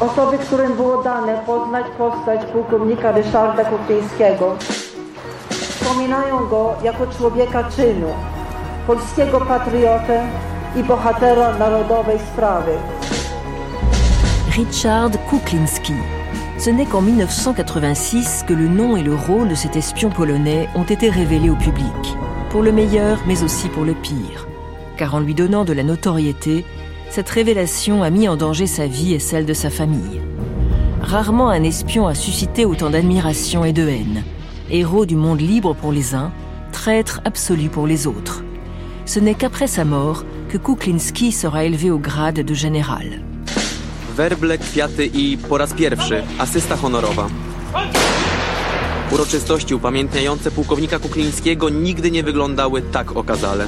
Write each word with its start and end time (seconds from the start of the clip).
osoby, 0.00 0.38
którym 0.38 0.76
było 0.76 1.02
dane 1.02 1.42
poznać 1.46 1.86
postać 1.98 2.40
pułkownika 2.52 3.12
Ryszarda 3.12 3.64
Kuklińskiego, 3.64 4.56
wspominają 5.50 6.48
go 6.48 6.74
jako 6.82 7.06
człowieka 7.06 7.64
czynu, 7.64 8.08
polskiego 8.86 9.40
patriotę 9.40 10.26
i 10.76 10.82
bohatera 10.82 11.58
narodowej 11.58 12.18
sprawy. 12.18 12.72
Richard 14.56 15.18
Kuklinski. 15.30 15.94
Ce 16.58 16.70
n'est 16.70 16.86
qu'en 16.86 17.00
1986 17.00 18.44
que 18.46 18.52
le 18.52 18.68
nom 18.68 18.96
et 18.96 19.02
le 19.02 19.14
rôle 19.14 19.48
de 19.48 19.54
cet 19.54 19.76
espion 19.76 20.10
polonais 20.10 20.68
ont 20.74 20.84
été 20.84 21.08
révélés 21.10 21.50
au 21.50 21.56
public, 21.56 22.16
pour 22.50 22.62
le 22.62 22.72
meilleur 22.72 23.18
mais 23.26 23.42
aussi 23.42 23.68
pour 23.68 23.84
le 23.84 23.94
pire. 23.94 24.46
Car 24.96 25.14
en 25.14 25.20
lui 25.20 25.34
donnant 25.34 25.64
de 25.64 25.72
la 25.72 25.82
notoriété, 25.82 26.66
cette 27.10 27.28
révélation 27.28 28.04
a 28.04 28.10
mis 28.10 28.28
en 28.28 28.36
danger 28.36 28.68
sa 28.68 28.86
vie 28.86 29.14
et 29.14 29.18
celle 29.18 29.44
de 29.44 29.52
sa 29.52 29.68
famille. 29.68 30.20
Rarement 31.02 31.50
un 31.50 31.64
espion 31.64 32.06
a 32.06 32.14
suscité 32.14 32.64
autant 32.64 32.90
d'admiration 32.90 33.64
et 33.64 33.72
de 33.72 33.88
haine. 33.88 34.22
Héros 34.70 35.06
du 35.06 35.16
monde 35.16 35.40
libre 35.40 35.74
pour 35.74 35.90
les 35.90 36.14
uns, 36.14 36.30
traître 36.70 37.20
absolu 37.24 37.68
pour 37.68 37.88
les 37.88 38.06
autres. 38.06 38.44
Ce 39.06 39.18
n'est 39.18 39.34
qu'après 39.34 39.66
sa 39.66 39.84
mort 39.84 40.24
que 40.48 40.56
Kuklinski 40.56 41.32
sera 41.32 41.64
élevé 41.64 41.90
au 41.90 41.98
grade 41.98 42.40
de 42.40 42.54
général. 42.54 43.22
Werble, 44.16 44.58
kwiaty 44.58 45.10
i 45.14 45.38
po 45.48 45.58
raz 45.58 45.72
pierwszy 45.72 46.22
asysta 46.38 46.76
honorowa. 46.76 47.26
Uroczystości 49.12 49.74
upamiętniające 49.74 50.50
pułkownika 50.50 50.98
Kuklińskiego 50.98 51.68
nigdy 51.68 52.10
nie 52.10 52.22
wyglądały 52.22 52.82
tak 52.82 53.16
okazale. 53.16 53.66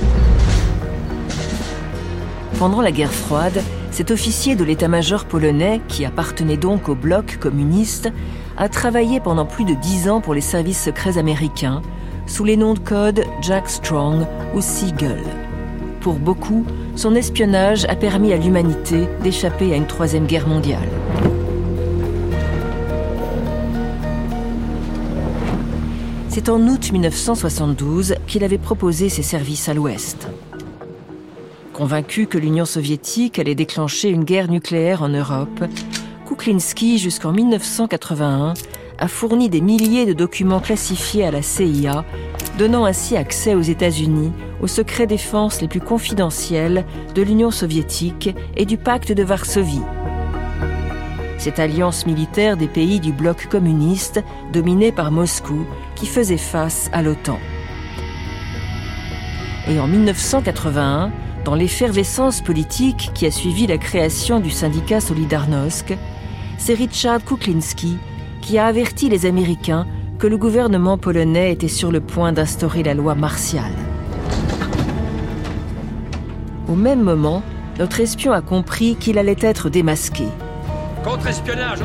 Pendant 2.63 2.81
la 2.81 2.93
guerre 2.93 3.13
froide, 3.13 3.61
cet 3.91 4.13
officier 4.13 4.55
de 4.55 4.63
l'état-major 4.63 5.25
polonais, 5.25 5.81
qui 5.89 6.05
appartenait 6.05 6.57
donc 6.57 6.89
au 6.89 6.95
bloc 6.95 7.39
communiste, 7.41 8.09
a 8.57 8.69
travaillé 8.69 9.19
pendant 9.19 9.47
plus 9.47 9.65
de 9.65 9.75
dix 9.75 10.09
ans 10.09 10.21
pour 10.21 10.33
les 10.33 10.41
services 10.41 10.81
secrets 10.81 11.19
américains, 11.19 11.83
sous 12.29 12.45
les 12.45 12.57
noms 12.57 12.75
de 12.75 12.79
code 12.79 13.25
Jack 13.41 13.69
Strong 13.69 14.29
ou 14.55 14.61
Siegel. 14.61 15.25
Pour 16.03 16.21
beaucoup, 16.21 16.65
son 16.95 17.17
espionnage 17.17 17.85
a 17.87 17.97
permis 17.97 18.33
à 18.33 18.37
l'humanité 18.37 19.09
d'échapper 19.25 19.73
à 19.73 19.77
une 19.77 19.89
troisième 19.89 20.27
guerre 20.27 20.47
mondiale. 20.47 20.89
C'est 26.29 26.49
en 26.49 26.61
août 26.69 26.93
1972 26.93 28.15
qu'il 28.29 28.45
avait 28.45 28.57
proposé 28.57 29.09
ses 29.09 29.23
services 29.23 29.69
à 29.69 29.75
l'Ouest. 29.75 30.29
Convaincu 31.73 32.27
que 32.27 32.37
l'Union 32.37 32.67
soviétique 32.67 33.39
allait 33.39 33.55
déclencher 33.55 34.11
une 34.11 34.25
guerre 34.25 34.51
nucléaire 34.51 35.03
en 35.03 35.09
Europe, 35.09 35.65
Kuklinski, 36.27 36.99
jusqu'en 36.99 37.33
1981, 37.33 38.53
a 38.99 39.09
fourni 39.09 39.49
des 39.49 39.63
milliers 39.63 40.05
de 40.05 40.13
documents 40.13 40.61
classifiés 40.61 41.25
à 41.25 41.31
la 41.31 41.41
CIA, 41.41 42.05
donnant 42.59 42.85
ainsi 42.85 43.17
accès 43.17 43.55
aux 43.55 43.63
États-Unis 43.63 44.33
aux 44.61 44.67
secrets 44.67 45.07
défense 45.07 45.63
les 45.63 45.69
plus 45.69 45.81
confidentiels 45.81 46.85
de 47.15 47.23
l'Union 47.23 47.51
soviétique 47.51 48.31
et 48.57 48.67
du 48.67 48.77
pacte 48.77 49.11
de 49.11 49.23
Varsovie. 49.23 49.81
Cette 51.39 51.59
alliance 51.59 52.07
militaire 52.07 52.59
des 52.59 52.69
pays 52.69 53.01
du 53.01 53.13
bloc 53.13 53.49
communiste 53.49 54.23
dominée 54.53 54.93
par 54.93 55.11
Moscou 55.11 55.67
qui 55.97 56.07
faisait 56.07 56.37
face 56.37 56.91
à 56.93 57.03
l'OTAN. 57.03 57.41
Et 59.69 59.81
en 59.81 59.89
1981, 59.89 61.11
dans 61.45 61.55
l'effervescence 61.55 62.41
politique 62.41 63.11
qui 63.15 63.27
a 63.27 63.31
suivi 63.31 63.67
la 63.67 63.79
création 63.79 64.39
du 64.39 64.51
syndicat 64.51 65.01
Solidarnosc, 65.01 65.97
c'est 66.59 66.75
Richard 66.75 67.25
Kuklinski 67.25 67.99
qui 68.41 68.59
a 68.59 68.67
averti 68.67 69.09
les 69.09 69.27
Américains 69.27 69.87
que 70.19 70.27
le 70.27 70.37
gouvernement 70.37 70.99
polonais 70.99 71.53
était 71.53 71.69
sur 71.69 71.91
le 71.91 72.01
point 72.01 72.33
d'instaurer 72.33 72.83
la 72.83 72.95
loi 72.95 73.15
martiale. 73.15 73.73
Au 76.69 76.75
même 76.75 77.03
moment, 77.03 77.43
notre 77.79 78.01
espion 78.01 78.33
a 78.33 78.41
compris 78.41 78.95
qu'il 78.97 79.19
allait 79.19 79.37
être 79.41 79.69
démasqué. 79.69 80.27
Contre-espionnage, 81.03 81.81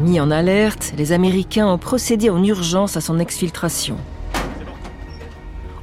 Mis 0.00 0.20
en 0.20 0.30
alerte, 0.30 0.92
les 0.96 1.12
Américains 1.12 1.66
ont 1.66 1.78
procédé 1.78 2.28
en 2.30 2.42
urgence 2.42 2.96
à 2.96 3.00
son 3.00 3.18
exfiltration. 3.18 3.96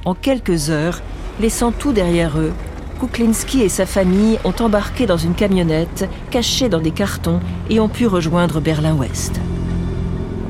En 0.04 0.14
quelques 0.14 0.70
heures, 0.70 1.00
laissant 1.40 1.72
tout 1.72 1.92
derrière 1.92 2.38
eux, 2.38 2.52
Kuklinski 2.98 3.62
et 3.62 3.68
sa 3.68 3.86
famille 3.86 4.38
ont 4.44 4.54
embarqué 4.60 5.06
dans 5.06 5.16
une 5.16 5.34
camionnette 5.34 6.08
cachée 6.30 6.68
dans 6.68 6.80
des 6.80 6.90
cartons 6.90 7.40
et 7.70 7.78
ont 7.78 7.88
pu 7.88 8.06
rejoindre 8.06 8.60
Berlin-Ouest. 8.60 9.40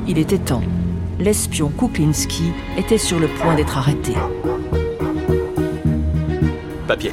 Il 0.06 0.18
était 0.18 0.38
temps. 0.38 0.62
L'espion 1.18 1.70
Kuklinski 1.78 2.52
était 2.78 2.96
sur 2.96 3.18
le 3.18 3.28
point 3.28 3.54
d'être 3.54 3.76
arrêté. 3.76 4.14
Papier. 6.86 7.12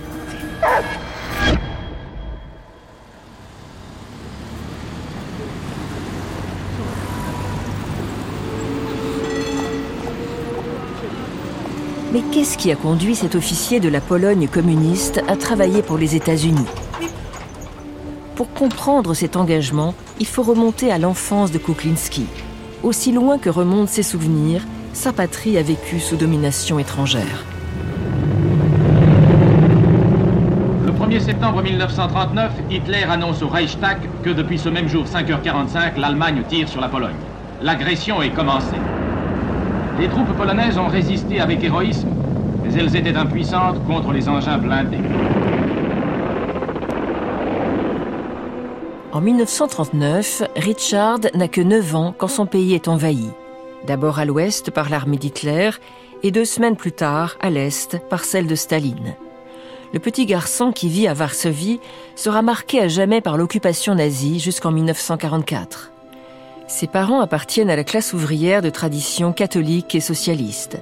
Mais 12.15 12.21
qu'est-ce 12.31 12.57
qui 12.57 12.71
a 12.71 12.77
conduit 12.77 13.13
cet 13.13 13.35
officier 13.35 13.81
de 13.81 13.89
la 13.89 13.99
Pologne 13.99 14.47
communiste 14.47 15.21
à 15.27 15.35
travailler 15.35 15.81
pour 15.81 15.97
les 15.97 16.15
États-Unis? 16.15 16.65
Pour 18.37 18.53
comprendre 18.53 19.13
cet 19.13 19.35
engagement, 19.35 19.93
il 20.21 20.25
faut 20.25 20.41
remonter 20.41 20.93
à 20.93 20.97
l'enfance 20.97 21.51
de 21.51 21.57
Kuklinski. 21.57 22.25
Aussi 22.83 23.11
loin 23.11 23.37
que 23.37 23.49
remontent 23.49 23.91
ses 23.91 24.01
souvenirs, 24.01 24.61
sa 24.93 25.11
patrie 25.11 25.57
a 25.57 25.61
vécu 25.61 25.99
sous 25.99 26.15
domination 26.15 26.79
étrangère. 26.79 27.43
Le 30.85 30.93
1er 30.93 31.19
septembre 31.19 31.63
1939, 31.63 32.51
Hitler 32.71 33.03
annonce 33.03 33.41
au 33.41 33.49
Reichstag 33.49 33.97
que 34.23 34.29
depuis 34.29 34.57
ce 34.57 34.69
même 34.69 34.87
jour 34.87 35.03
5h45, 35.03 35.99
l'Allemagne 35.99 36.43
tire 36.47 36.69
sur 36.69 36.79
la 36.79 36.87
Pologne. 36.87 37.11
L'agression 37.61 38.21
est 38.21 38.31
commencée. 38.31 38.79
Les 39.97 40.09
troupes 40.09 40.35
polonaises 40.35 40.77
ont 40.77 40.87
résisté 40.87 41.39
avec 41.39 41.63
héroïsme, 41.63 42.09
mais 42.63 42.73
elles 42.73 42.95
étaient 42.95 43.15
impuissantes 43.15 43.81
contre 43.85 44.11
les 44.11 44.27
engins 44.27 44.57
blindés. 44.57 44.97
En 49.13 49.21
1939, 49.21 50.43
Richard 50.57 51.19
n'a 51.33 51.47
que 51.47 51.61
9 51.61 51.95
ans 51.95 52.13
quand 52.17 52.27
son 52.27 52.45
pays 52.45 52.73
est 52.73 52.89
envahi. 52.89 53.29
D'abord 53.87 54.19
à 54.19 54.25
l'ouest 54.25 54.71
par 54.71 54.89
l'armée 54.89 55.17
d'Hitler 55.17 55.69
et 56.23 56.31
deux 56.31 56.43
semaines 56.43 56.75
plus 56.75 56.91
tard 56.91 57.37
à 57.39 57.49
l'est 57.49 57.97
par 58.09 58.25
celle 58.25 58.47
de 58.47 58.55
Staline. 58.55 59.15
Le 59.93 59.99
petit 59.99 60.25
garçon 60.25 60.73
qui 60.73 60.89
vit 60.89 61.07
à 61.07 61.13
Varsovie 61.13 61.79
sera 62.17 62.41
marqué 62.41 62.81
à 62.81 62.89
jamais 62.89 63.21
par 63.21 63.37
l'occupation 63.37 63.95
nazie 63.95 64.41
jusqu'en 64.41 64.71
1944. 64.71 65.93
Ses 66.67 66.87
parents 66.87 67.21
appartiennent 67.21 67.69
à 67.69 67.75
la 67.75 67.83
classe 67.83 68.13
ouvrière 68.13 68.61
de 68.61 68.69
tradition 68.69 69.33
catholique 69.33 69.93
et 69.95 69.99
socialiste. 69.99 70.79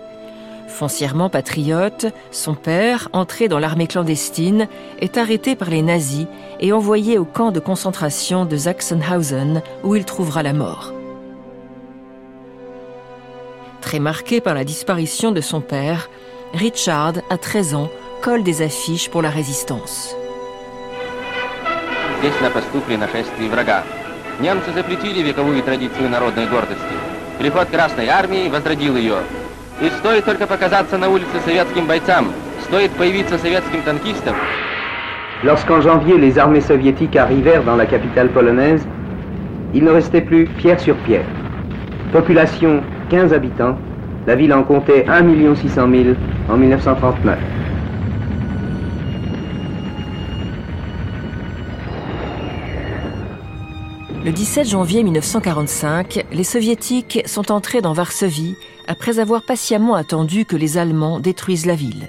Foncièrement 0.68 1.30
patriote, 1.30 2.08
son 2.32 2.56
père, 2.56 3.10
entré 3.14 3.48
dans 3.48 3.60
l'armée 3.60 3.88
clandestine, 3.88 4.68
est 5.00 5.18
arrêté 5.18 5.56
par 5.56 5.70
les 5.70 5.82
nazis 5.82 6.26
et 6.60 6.72
envoyé 6.72 7.18
au 7.18 7.26
camp 7.26 7.52
de 7.52 7.60
concentration 7.60 8.46
de 8.46 8.58
Sachsenhausen 8.58 9.62
où 9.84 9.96
il 9.96 10.06
trouvera 10.06 10.42
la 10.42 10.54
mort. 10.54 10.94
Très 13.82 14.00
marqué 14.00 14.40
par 14.42 14.56
la 14.56 14.64
disparition 14.64 15.32
de 15.32 15.42
son 15.42 15.62
père, 15.62 16.10
Richard, 16.54 17.16
à 17.30 17.38
13 17.38 17.76
ans, 17.76 17.90
colle 18.22 18.44
des 18.44 18.62
affiches 18.62 19.10
pour 19.10 19.22
la 19.22 19.30
résistance. 19.30 20.16
Немцы 24.40 24.72
запретили 24.74 25.22
вековую 25.22 25.62
традицию 25.62 26.10
народной 26.10 26.48
гордости. 26.48 26.82
Приход 27.38 27.68
Красной 27.70 28.08
Армии 28.08 28.50
возродил 28.50 28.96
ее. 28.96 29.18
И 29.82 29.90
стоит 30.00 30.26
только 30.26 30.48
показаться 30.48 30.98
на 30.98 31.10
улице 31.10 31.40
советским 31.46 31.86
бойцам, 31.86 32.28
стоит 32.62 32.92
появиться 32.92 33.38
советским 33.38 33.82
танкистам. 33.84 34.36
Lorsqu'en 35.44 35.82
janvier 35.82 36.18
les 36.18 36.38
armées 36.38 36.62
soviétiques 36.62 37.16
arrivèrent 37.16 37.64
dans 37.64 37.76
la 37.76 37.86
capitale 37.86 38.30
polonaise, 38.30 38.82
il 39.74 39.84
ne 39.84 39.92
restait 39.92 40.22
plus 40.22 40.46
pierre 40.46 40.80
sur 40.80 40.96
pierre. 40.98 41.26
Population 42.12 42.82
15 43.10 43.34
habitants, 43.34 43.78
la 44.26 44.36
ville 44.36 44.54
en 44.54 44.64
comptait 44.64 45.06
1 45.08 45.56
600 45.56 45.90
000 45.90 46.16
en 46.50 46.58
1939. 46.58 47.38
Le 54.26 54.32
17 54.32 54.70
janvier 54.70 55.04
1945, 55.04 56.28
les 56.32 56.46
soviétiques 56.46 57.24
sont 57.26 57.52
entrés 57.52 57.82
dans 57.82 57.92
Varsovie 57.92 58.56
après 58.88 59.20
avoir 59.20 59.42
patiemment 59.44 59.96
attendu 59.96 60.46
que 60.46 60.56
les 60.56 60.78
Allemands 60.78 61.20
détruisent 61.20 61.66
la 61.66 61.76
ville. 61.76 62.08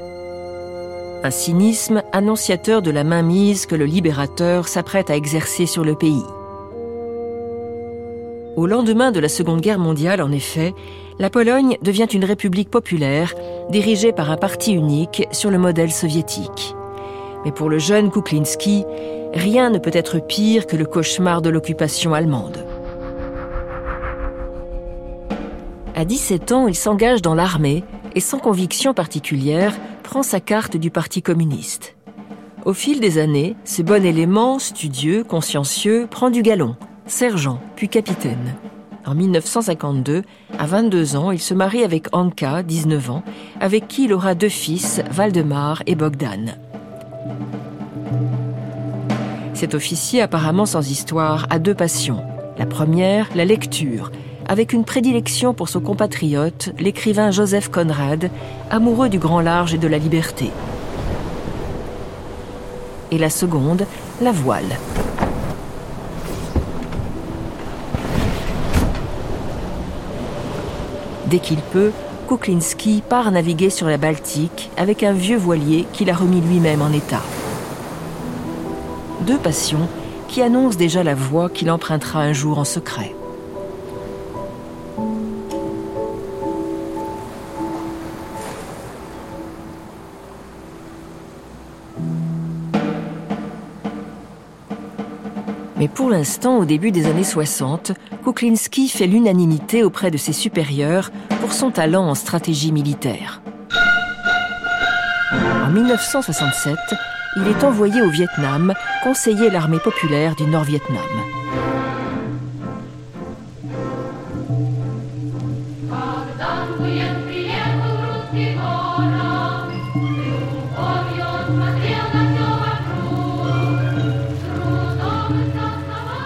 Un 1.25 1.31
cynisme 1.32 2.05
annonciateur 2.12 2.82
de 2.82 2.93
la 2.93 3.02
mainmise 3.02 3.66
que 3.66 3.75
le 3.75 3.84
libérateur 3.84 4.69
s'apprête 4.69 5.11
à 5.11 5.16
exercer 5.16 5.66
sur 5.66 5.82
le 5.82 5.96
pays. 5.96 6.22
Au 8.55 8.69
lendemain 8.69 9.10
de 9.10 9.19
la 9.19 9.28
Seconde 9.28 9.60
Guerre 9.60 9.81
mondiale, 9.81 10.22
en 10.22 10.31
effet, 10.31 10.72
la 11.19 11.31
Pologne 11.31 11.78
devient 11.82 12.06
une 12.12 12.25
république 12.25 12.70
populaire 12.70 13.34
dirigée 13.70 14.12
par 14.12 14.31
un 14.31 14.37
parti 14.37 14.72
unique 14.72 15.26
sur 15.32 15.50
le 15.50 15.58
modèle 15.58 15.90
soviétique. 15.90 16.76
Mais 17.44 17.50
pour 17.50 17.69
le 17.69 17.81
jeune 17.81 18.12
Kuklinski, 18.12 18.84
rien 19.34 19.70
ne 19.70 19.78
peut 19.78 19.90
être 19.92 20.19
pire 20.19 20.66
que 20.66 20.76
le 20.76 20.86
cauchemar 20.86 21.42
de 21.42 21.50
l'occupation 21.50 22.14
allemande. 22.14 22.64
À 25.94 26.04
17 26.04 26.52
ans, 26.52 26.66
il 26.66 26.75
s'engage 26.75 27.22
dans 27.22 27.34
l'armée 27.34 27.84
et 28.14 28.20
sans 28.20 28.38
conviction 28.38 28.94
particulière, 28.94 29.75
prend 30.02 30.22
sa 30.22 30.40
carte 30.40 30.76
du 30.76 30.90
Parti 30.90 31.22
communiste. 31.22 31.96
Au 32.64 32.72
fil 32.72 33.00
des 33.00 33.19
années, 33.19 33.56
ce 33.64 33.82
bon 33.82 34.04
élément, 34.04 34.58
studieux, 34.58 35.25
consciencieux, 35.25 36.06
prend 36.10 36.31
du 36.31 36.42
galon, 36.42 36.76
sergent, 37.06 37.60
puis 37.76 37.88
capitaine. 37.88 38.54
En 39.06 39.14
1952, 39.14 40.22
à 40.58 40.66
22 40.66 41.16
ans, 41.16 41.31
il 41.31 41.40
se 41.40 41.52
marie 41.52 41.84
avec 41.84 42.06
Anka, 42.12 42.62
19 42.62 43.10
ans, 43.10 43.22
avec 43.60 43.86
qui 43.86 44.04
il 44.04 44.14
aura 44.14 44.34
deux 44.34 44.48
fils, 44.48 45.02
Valdemar 45.10 45.82
et 45.86 45.94
Bogdan. 45.94 46.56
Cet 49.64 49.75
officier 49.75 50.20
apparemment 50.20 50.66
sans 50.66 50.90
histoire 50.90 51.46
a 51.49 51.58
deux 51.58 51.72
passions. 51.72 52.22
La 52.58 52.66
première, 52.66 53.31
la 53.34 53.46
lecture, 53.46 54.12
avec 54.46 54.75
une 54.75 54.84
prédilection 54.84 55.55
pour 55.55 55.70
son 55.70 55.81
compatriote, 55.81 56.75
l'écrivain 56.78 57.31
Joseph 57.31 57.70
Conrad, 57.70 58.31
amoureux 58.69 59.08
du 59.08 59.19
grand 59.19 59.40
large 59.40 59.72
et 59.72 59.78
de 59.78 59.88
la 59.88 59.96
liberté. 59.96 60.50
Et 63.11 63.16
la 63.16 63.31
seconde, 63.31 63.87
la 64.20 64.32
voile. 64.32 64.76
Dès 71.25 71.38
qu'il 71.38 71.60
peut, 71.72 71.93
Kuklinski 72.28 73.02
part 73.08 73.31
naviguer 73.31 73.70
sur 73.70 73.87
la 73.87 73.96
Baltique 73.96 74.70
avec 74.76 75.02
un 75.02 75.14
vieux 75.14 75.38
voilier 75.38 75.87
qu'il 75.94 76.10
a 76.10 76.14
remis 76.14 76.43
lui-même 76.43 76.82
en 76.82 76.93
état. 76.93 77.22
Deux 79.26 79.38
passions 79.38 79.88
qui 80.29 80.43
annoncent 80.43 80.76
déjà 80.76 81.03
la 81.03 81.15
voie 81.15 81.49
qu'il 81.49 81.71
empruntera 81.71 82.21
un 82.21 82.35
jour 82.35 82.59
en 82.59 82.65
secret. 82.65 83.15
Mais 95.79 95.88
pour 95.88 96.11
l'instant, 96.11 96.59
au 96.59 96.67
début 96.67 96.91
des 96.91 97.06
années 97.06 97.25
60, 97.25 97.93
Kuklinski 98.25 98.88
fait 98.88 99.06
l'unanimité 99.06 99.85
auprès 99.85 100.11
de 100.11 100.19
ses 100.19 100.35
supérieurs 100.35 101.11
pour 101.41 101.53
son 101.55 101.70
talent 101.70 102.06
en 102.06 102.15
stratégie 102.15 102.73
militaire. 102.73 103.41
En 105.65 105.70
1967, 105.70 106.77
il 107.37 107.49
est 107.49 107.65
envoyé 107.65 108.03
au 108.03 108.11
Vietnam 108.11 108.75
conseiller 109.05 109.51
l'armée 109.51 109.81
populaire 109.81 110.35
du 110.35 110.45
Nord-Vietnam. 110.45 110.97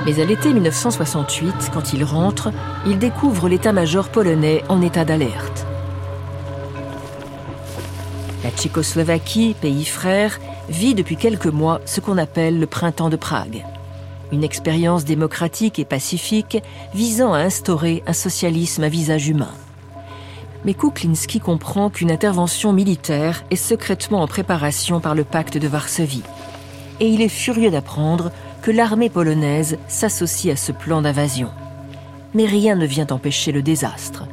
Mais 0.07 0.21
à 0.21 0.25
l'été 0.25 0.53
1968, 0.53 1.71
quand 1.75 1.93
il 1.93 2.05
rentre, 2.05 2.53
il 2.87 3.01
découvre 3.01 3.49
l'état-major 3.49 4.09
polonais 4.09 4.63
en 4.69 4.81
état 4.83 5.05
d'alerte. 5.05 5.67
La 8.45 8.51
Tchécoslovaquie, 8.51 9.57
pays 9.61 9.85
frère, 9.85 10.39
vit 10.69 10.95
depuis 10.95 11.17
quelques 11.17 11.47
mois 11.47 11.81
ce 11.85 12.01
qu'on 12.01 12.19
appelle 12.19 12.59
le 12.59 12.67
printemps 12.67 13.11
de 13.11 13.17
Prague. 13.17 13.65
Une 14.33 14.45
expérience 14.45 15.05
démocratique 15.05 15.79
et 15.79 15.85
pacifique 15.85 16.63
visant 16.95 17.33
à 17.33 17.39
instaurer 17.39 18.03
un 18.07 18.13
socialisme 18.13 18.85
à 18.85 18.89
visage 18.89 19.29
humain. 19.29 19.53
Mais 20.65 20.75
Kuklinski 20.75 21.41
comprend 21.41 21.89
qu'une 21.89 22.11
intervention 22.11 22.73
militaire 22.73 23.45
est 23.51 23.57
secrètement 23.57 24.23
en 24.23 24.27
préparation 24.27 25.01
par 25.01 25.15
le 25.15 25.25
pacte 25.25 25.57
de 25.57 25.69
Varsovie. 25.69 26.25
Et 27.01 27.09
il 27.09 27.23
est 27.23 27.29
furieux 27.29 27.71
d'apprendre 27.71 28.33
que 28.61 28.71
l'armée 28.71 29.09
polonaise 29.09 29.79
s'associe 29.87 30.53
à 30.53 30.57
ce 30.57 30.73
plan 30.73 31.01
d'invasion. 31.01 31.51
Mais 32.35 32.45
rien 32.45 32.75
ne 32.75 32.87
vient 32.87 33.07
empêcher 33.11 33.53
le 33.53 33.63
désastre. 33.63 34.25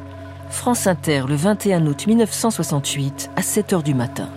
France 0.50 0.86
Inter 0.86 1.24
le 1.28 1.36
21 1.36 1.86
août 1.86 2.06
1968 2.06 3.30
à 3.36 3.42
7 3.42 3.72
h 3.72 3.82
du 3.82 3.94
matin. 3.94 4.28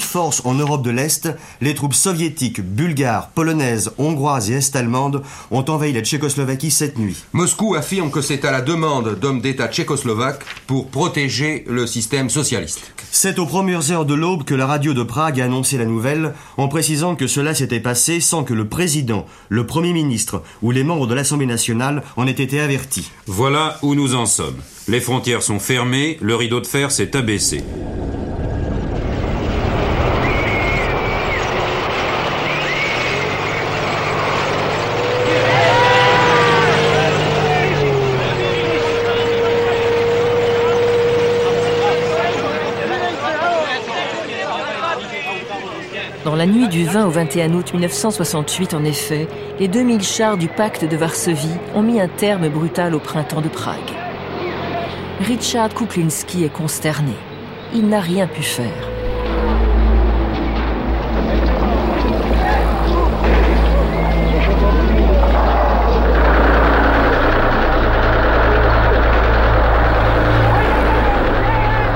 De 0.00 0.04
force 0.04 0.42
en 0.44 0.54
Europe 0.54 0.82
de 0.82 0.90
l'Est, 0.90 1.28
les 1.60 1.74
troupes 1.74 1.94
soviétiques, 1.94 2.60
bulgares, 2.60 3.28
polonaises, 3.28 3.92
hongroises 3.98 4.50
et 4.50 4.54
est-allemandes 4.54 5.22
ont 5.50 5.64
envahi 5.68 5.92
la 5.92 6.00
Tchécoslovaquie 6.00 6.70
cette 6.70 6.98
nuit. 6.98 7.16
Moscou 7.32 7.74
affirme 7.74 8.10
que 8.10 8.20
c'est 8.20 8.44
à 8.44 8.50
la 8.50 8.62
demande 8.62 9.18
d'hommes 9.20 9.40
d'État 9.40 9.68
tchécoslovaques 9.68 10.44
pour 10.66 10.88
protéger 10.88 11.64
le 11.68 11.86
système 11.86 12.30
socialiste. 12.30 12.92
C'est 13.12 13.38
aux 13.38 13.46
premières 13.46 13.90
heures 13.92 14.06
de 14.06 14.14
l'aube 14.14 14.44
que 14.44 14.54
la 14.54 14.66
radio 14.66 14.94
de 14.94 15.02
Prague 15.02 15.40
a 15.40 15.44
annoncé 15.44 15.76
la 15.76 15.84
nouvelle 15.84 16.34
en 16.56 16.68
précisant 16.68 17.14
que 17.14 17.26
cela 17.26 17.54
s'était 17.54 17.80
passé 17.80 18.20
sans 18.20 18.42
que 18.42 18.54
le 18.54 18.68
président, 18.68 19.26
le 19.48 19.66
Premier 19.66 19.92
ministre 19.92 20.42
ou 20.62 20.70
les 20.70 20.84
membres 20.84 21.06
de 21.06 21.14
l'Assemblée 21.14 21.46
nationale 21.46 22.02
en 22.16 22.26
aient 22.26 22.30
été 22.30 22.60
avertis. 22.60 23.10
Voilà 23.26 23.78
où 23.82 23.94
nous 23.94 24.14
en 24.14 24.26
sommes. 24.26 24.60
Les 24.88 25.00
frontières 25.00 25.42
sont 25.42 25.60
fermées, 25.60 26.18
le 26.20 26.34
rideau 26.34 26.60
de 26.60 26.66
fer 26.66 26.90
s'est 26.90 27.14
abaissé. 27.16 27.62
La 46.40 46.46
nuit 46.46 46.68
du 46.68 46.86
20 46.86 47.04
au 47.04 47.10
21 47.10 47.52
août 47.52 47.74
1968, 47.74 48.72
en 48.72 48.82
effet, 48.82 49.28
les 49.58 49.68
2000 49.68 50.02
chars 50.02 50.38
du 50.38 50.48
pacte 50.48 50.86
de 50.86 50.96
Varsovie 50.96 51.58
ont 51.74 51.82
mis 51.82 52.00
un 52.00 52.08
terme 52.08 52.48
brutal 52.48 52.94
au 52.94 52.98
printemps 52.98 53.42
de 53.42 53.50
Prague. 53.50 53.76
Richard 55.20 55.68
Kuklinski 55.74 56.44
est 56.44 56.48
consterné. 56.48 57.12
Il 57.74 57.88
n'a 57.88 58.00
rien 58.00 58.26
pu 58.26 58.42
faire. 58.42 58.70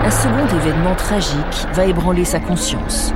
Un 0.05 0.11
second 0.11 0.59
événement 0.59 0.95
tragique 0.97 1.67
va 1.73 1.87
ébranler 1.87 2.27
sa 2.27 2.41
conscience. 2.41 3.15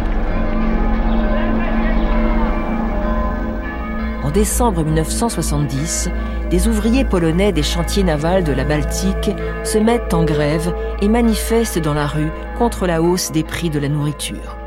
En 4.28 4.30
décembre 4.30 4.84
1970, 4.84 6.10
des 6.50 6.68
ouvriers 6.68 7.06
polonais 7.06 7.50
des 7.50 7.62
chantiers 7.62 8.02
navals 8.02 8.44
de 8.44 8.52
la 8.52 8.64
Baltique 8.64 9.30
se 9.64 9.78
mettent 9.78 10.12
en 10.12 10.22
grève 10.22 10.74
et 11.00 11.08
manifestent 11.08 11.78
dans 11.78 11.94
la 11.94 12.06
rue 12.06 12.30
contre 12.58 12.86
la 12.86 13.00
hausse 13.00 13.32
des 13.32 13.42
prix 13.42 13.70
de 13.70 13.78
la 13.78 13.88
nourriture. 13.88 14.58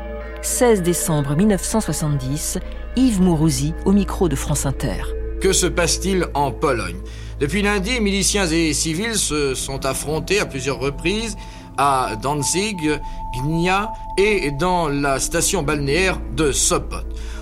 16 0.42 0.82
décembre 0.82 1.36
1970, 1.36 2.58
Yves 2.96 3.22
Mourouzi 3.22 3.72
au 3.84 3.92
micro 3.92 4.28
de 4.28 4.34
France 4.34 4.66
Inter. 4.66 5.04
Que 5.40 5.52
se 5.52 5.68
passe-t-il 5.68 6.26
en 6.34 6.50
Pologne? 6.50 6.98
Depuis 7.38 7.62
lundi, 7.62 8.00
miliciens 8.00 8.46
et 8.46 8.72
civils 8.72 9.14
se 9.14 9.54
sont 9.54 9.86
affrontés 9.86 10.40
à 10.40 10.44
plusieurs 10.44 10.80
reprises 10.80 11.36
à 11.78 12.16
Danzig, 12.20 13.00
Gnia 13.36 13.92
et 14.18 14.50
dans 14.50 14.88
la 14.88 15.20
station 15.20 15.62
balnéaire 15.62 16.18
de 16.36 16.50
Sopot. 16.50 16.96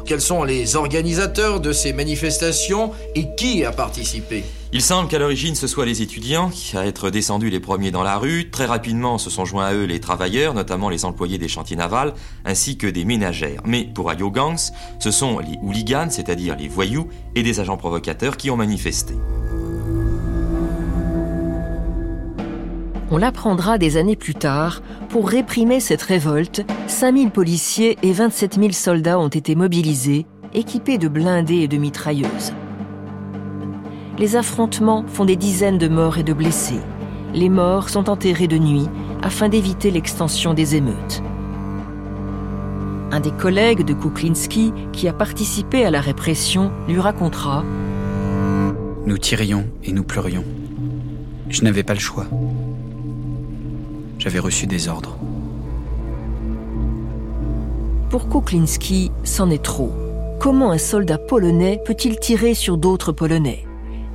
Quels 0.07 0.21
sont 0.21 0.45
les 0.45 0.77
organisateurs 0.77 1.61
de 1.61 1.73
ces 1.73 1.93
manifestations 1.93 2.93
et 3.15 3.27
qui 3.37 3.65
a 3.65 3.73
participé 3.73 4.45
il 4.73 4.83
semble 4.83 5.09
qu'à 5.09 5.19
l'origine 5.19 5.57
ce 5.57 5.67
soit 5.67 5.85
les 5.85 6.01
étudiants 6.01 6.49
qui 6.49 6.77
à 6.77 6.87
être 6.87 7.11
descendus 7.11 7.51
les 7.51 7.59
premiers 7.59 7.91
dans 7.91 8.05
la 8.05 8.19
rue. 8.19 8.51
Très 8.51 8.67
rapidement 8.67 9.19
se 9.19 9.29
sont 9.29 9.45
joints 9.45 9.67
à 9.67 9.75
eux 9.75 9.83
les 9.83 9.99
travailleurs, 9.99 10.55
notamment 10.55 10.89
les 10.89 11.05
employés 11.05 11.39
des 11.39 11.49
chantiers 11.49 11.75
navals, 11.75 12.15
ainsi 12.45 12.79
que 12.79 12.87
des 12.87 13.05
ménagères. 13.05 13.63
Mais 13.65 13.89
pour 13.93 14.13
Ayo 14.13 14.31
Gangs, 14.31 14.71
ce 15.01 15.11
sont 15.11 15.41
les 15.41 15.59
hooligans, 15.61 16.11
c'est-à-dire 16.11 16.55
les 16.57 16.69
voyous 16.69 17.09
et 17.35 17.43
des 17.43 17.59
agents 17.59 17.77
provocateurs 17.77 18.37
qui 18.37 18.49
ont 18.49 18.57
manifesté. 18.57 19.15
On 23.13 23.17
l'apprendra 23.17 23.77
des 23.77 23.97
années 23.97 24.15
plus 24.15 24.37
tard. 24.37 24.83
Pour 25.09 25.29
réprimer 25.29 25.81
cette 25.81 26.03
révolte, 26.03 26.65
5000 26.87 27.31
policiers 27.31 27.99
et 28.03 28.13
27 28.13 28.55
000 28.55 28.71
soldats 28.71 29.19
ont 29.19 29.29
été 29.29 29.57
mobilisés, 29.57 30.27
équipés 30.55 30.97
de 30.97 31.09
blindés 31.09 31.63
et 31.63 31.69
de 31.69 31.77
mitrailleuses. 31.77 32.53
Les 34.17 34.37
affrontements 34.37 35.05
font 35.09 35.25
des 35.25 35.35
dizaines 35.35 35.79
de 35.79 35.89
morts 35.89 36.19
et 36.19 36.23
de 36.23 36.33
blessés. 36.33 36.81
Les 37.35 37.49
morts 37.49 37.89
sont 37.89 38.09
enterrés 38.09 38.47
de 38.47 38.59
nuit 38.59 38.89
afin 39.23 39.49
d'éviter 39.49 39.91
l'extension 39.91 40.55
des 40.55 40.77
émeutes. 40.77 41.23
Un 43.11 43.19
des 43.19 43.33
collègues 43.33 43.85
de 43.85 43.93
Kuklinski, 43.93 44.73
qui 44.93 45.09
a 45.09 45.13
participé 45.13 45.85
à 45.85 45.91
la 45.91 46.01
répression, 46.01 46.71
lui 46.87 47.01
racontera 47.01 47.65
Nous 49.05 49.19
tirions 49.19 49.67
et 49.83 49.91
nous 49.91 50.05
pleurions. 50.05 50.45
Je 51.49 51.65
n'avais 51.65 51.83
pas 51.83 51.95
le 51.95 52.01
choix. 52.01 52.27
J'avais 54.21 54.39
reçu 54.39 54.67
des 54.67 54.87
ordres. 54.89 55.17
Pour 58.11 58.29
Kuklinski, 58.29 59.11
c'en 59.25 59.49
est 59.49 59.63
trop. 59.63 59.93
Comment 60.39 60.73
un 60.73 60.79
soldat 60.79 61.17
polonais 61.17 61.81
peut-il 61.87 62.19
tirer 62.19 62.53
sur 62.53 62.77
d'autres 62.77 63.13
Polonais? 63.13 63.65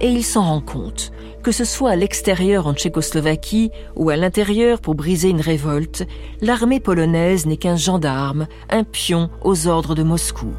Et 0.01 0.09
il 0.09 0.23
s'en 0.23 0.43
rend 0.43 0.61
compte, 0.61 1.11
que 1.41 1.51
ce 1.51 1.65
soit 1.65 1.89
à 1.89 1.95
l'extérieur 1.95 2.67
en 2.67 2.75
Tchécoslovaquie 2.75 3.71
ou 3.95 4.11
à 4.11 4.15
l'intérieur 4.15 4.79
pour 4.79 4.93
briser 4.93 5.29
une 5.29 5.41
révolte, 5.41 6.05
l'armée 6.39 6.79
polonaise 6.79 7.47
n'est 7.47 7.57
qu'un 7.57 7.77
gendarme, 7.77 8.45
un 8.69 8.83
pion 8.83 9.31
aux 9.43 9.65
ordres 9.65 9.95
de 9.95 10.03
Moscou. 10.03 10.53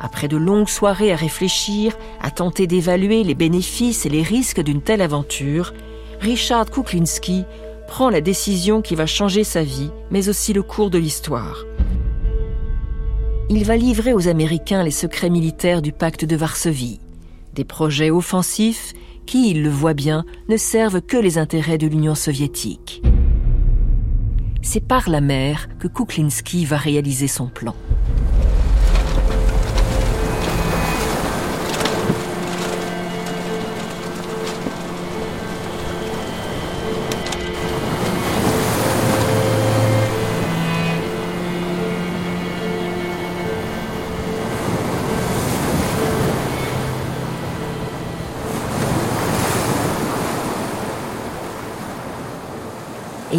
Après 0.00 0.28
de 0.28 0.38
longues 0.38 0.68
soirées 0.68 1.12
à 1.12 1.16
réfléchir, 1.16 1.96
à 2.22 2.30
tenter 2.30 2.66
d'évaluer 2.66 3.22
les 3.22 3.34
bénéfices 3.34 4.06
et 4.06 4.08
les 4.08 4.22
risques 4.22 4.62
d'une 4.62 4.80
telle 4.80 5.02
aventure, 5.02 5.74
Richard 6.20 6.70
Kuklinski 6.70 7.44
prend 7.86 8.08
la 8.08 8.22
décision 8.22 8.80
qui 8.80 8.94
va 8.94 9.04
changer 9.04 9.44
sa 9.44 9.62
vie, 9.62 9.90
mais 10.10 10.30
aussi 10.30 10.54
le 10.54 10.62
cours 10.62 10.88
de 10.90 10.98
l'histoire. 10.98 11.64
Il 13.50 13.64
va 13.64 13.76
livrer 13.76 14.14
aux 14.14 14.28
Américains 14.28 14.82
les 14.82 14.90
secrets 14.90 15.28
militaires 15.28 15.82
du 15.82 15.92
pacte 15.92 16.24
de 16.24 16.36
Varsovie, 16.36 17.00
des 17.54 17.64
projets 17.64 18.10
offensifs 18.10 18.94
qui, 19.26 19.50
il 19.50 19.62
le 19.62 19.70
voit 19.70 19.94
bien, 19.94 20.24
ne 20.48 20.56
servent 20.56 21.02
que 21.02 21.16
les 21.16 21.36
intérêts 21.36 21.78
de 21.78 21.86
l'Union 21.86 22.14
soviétique. 22.14 23.02
C'est 24.62 24.86
par 24.86 25.10
la 25.10 25.20
mer 25.20 25.68
que 25.78 25.88
Kuklinski 25.88 26.64
va 26.64 26.76
réaliser 26.76 27.28
son 27.28 27.48
plan. 27.48 27.74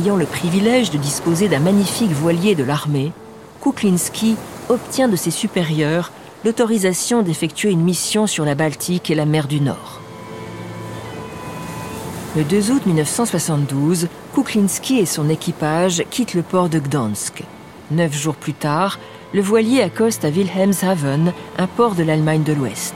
Ayant 0.01 0.15
le 0.15 0.25
privilège 0.25 0.89
de 0.89 0.97
disposer 0.97 1.47
d'un 1.47 1.59
magnifique 1.59 2.11
voilier 2.11 2.55
de 2.55 2.63
l'armée, 2.63 3.11
Kuklinski 3.61 4.35
obtient 4.69 5.07
de 5.07 5.15
ses 5.15 5.29
supérieurs 5.29 6.11
l'autorisation 6.43 7.21
d'effectuer 7.21 7.69
une 7.69 7.83
mission 7.83 8.25
sur 8.25 8.43
la 8.43 8.55
Baltique 8.55 9.11
et 9.11 9.15
la 9.15 9.25
mer 9.25 9.47
du 9.47 9.61
Nord. 9.61 10.01
Le 12.35 12.43
2 12.43 12.71
août 12.71 12.85
1972, 12.87 14.07
Kuklinski 14.33 14.97
et 14.99 15.05
son 15.05 15.29
équipage 15.29 16.03
quittent 16.09 16.33
le 16.33 16.41
port 16.41 16.69
de 16.69 16.79
Gdansk. 16.79 17.43
Neuf 17.91 18.17
jours 18.17 18.35
plus 18.35 18.53
tard, 18.53 18.97
le 19.33 19.41
voilier 19.41 19.83
accoste 19.83 20.25
à 20.25 20.29
Wilhelmshaven, 20.29 21.31
un 21.59 21.67
port 21.67 21.93
de 21.93 22.03
l'Allemagne 22.03 22.43
de 22.43 22.53
l'Ouest. 22.53 22.95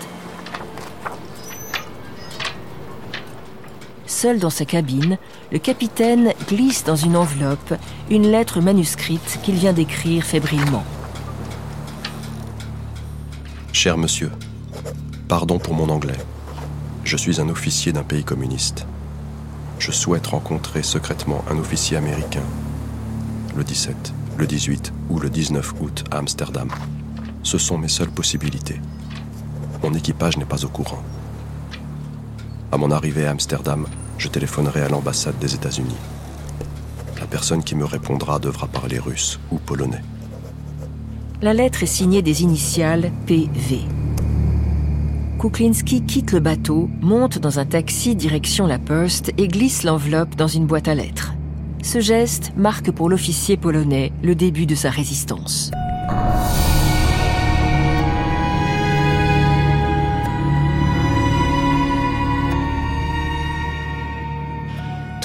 Seul 4.25 4.39
dans 4.39 4.49
sa 4.49 4.65
cabine, 4.65 5.19
le 5.51 5.59
capitaine 5.59 6.33
glisse 6.47 6.83
dans 6.83 6.95
une 6.95 7.15
enveloppe 7.15 7.75
une 8.09 8.27
lettre 8.27 8.59
manuscrite 8.59 9.39
qu'il 9.43 9.53
vient 9.53 9.71
d'écrire 9.71 10.23
fébrilement. 10.23 10.83
Cher 13.71 13.99
monsieur, 13.99 14.31
pardon 15.27 15.59
pour 15.59 15.75
mon 15.75 15.89
anglais. 15.89 16.17
Je 17.03 17.17
suis 17.17 17.39
un 17.39 17.49
officier 17.49 17.93
d'un 17.93 18.01
pays 18.01 18.23
communiste. 18.23 18.87
Je 19.77 19.91
souhaite 19.91 20.25
rencontrer 20.25 20.81
secrètement 20.81 21.45
un 21.47 21.59
officier 21.59 21.95
américain. 21.95 22.41
Le 23.55 23.63
17, 23.63 23.95
le 24.39 24.47
18 24.47 24.91
ou 25.11 25.19
le 25.19 25.29
19 25.29 25.75
août 25.81 26.03
à 26.09 26.17
Amsterdam. 26.17 26.69
Ce 27.43 27.59
sont 27.59 27.77
mes 27.77 27.89
seules 27.89 28.09
possibilités. 28.09 28.81
Mon 29.83 29.93
équipage 29.93 30.37
n'est 30.37 30.45
pas 30.45 30.65
au 30.65 30.69
courant. 30.69 31.03
À 32.71 32.77
mon 32.77 32.89
arrivée 32.89 33.27
à 33.27 33.29
Amsterdam, 33.29 33.85
je 34.17 34.27
téléphonerai 34.27 34.81
à 34.81 34.89
l'ambassade 34.89 35.37
des 35.39 35.55
États-Unis. 35.55 35.95
La 37.19 37.27
personne 37.27 37.63
qui 37.63 37.75
me 37.75 37.85
répondra 37.85 38.39
devra 38.39 38.67
parler 38.67 38.99
russe 38.99 39.39
ou 39.51 39.57
polonais. 39.57 40.01
La 41.41 41.53
lettre 41.53 41.83
est 41.83 41.87
signée 41.87 42.21
des 42.21 42.43
initiales 42.43 43.11
PV. 43.25 43.81
Kuklinski 45.39 46.01
quitte 46.03 46.31
le 46.31 46.39
bateau, 46.39 46.89
monte 47.01 47.37
dans 47.37 47.59
un 47.59 47.65
taxi 47.65 48.15
direction 48.15 48.67
la 48.67 48.79
poste 48.79 49.31
et 49.37 49.47
glisse 49.47 49.83
l'enveloppe 49.83 50.35
dans 50.35 50.47
une 50.47 50.65
boîte 50.65 50.87
à 50.87 50.95
lettres. 50.95 51.33
Ce 51.83 51.99
geste 51.99 52.51
marque 52.57 52.89
pour 52.89 53.09
l'officier 53.09 53.57
polonais 53.57 54.11
le 54.23 54.33
début 54.33 54.65
de 54.65 54.75
sa 54.75 54.89
résistance. 54.89 55.71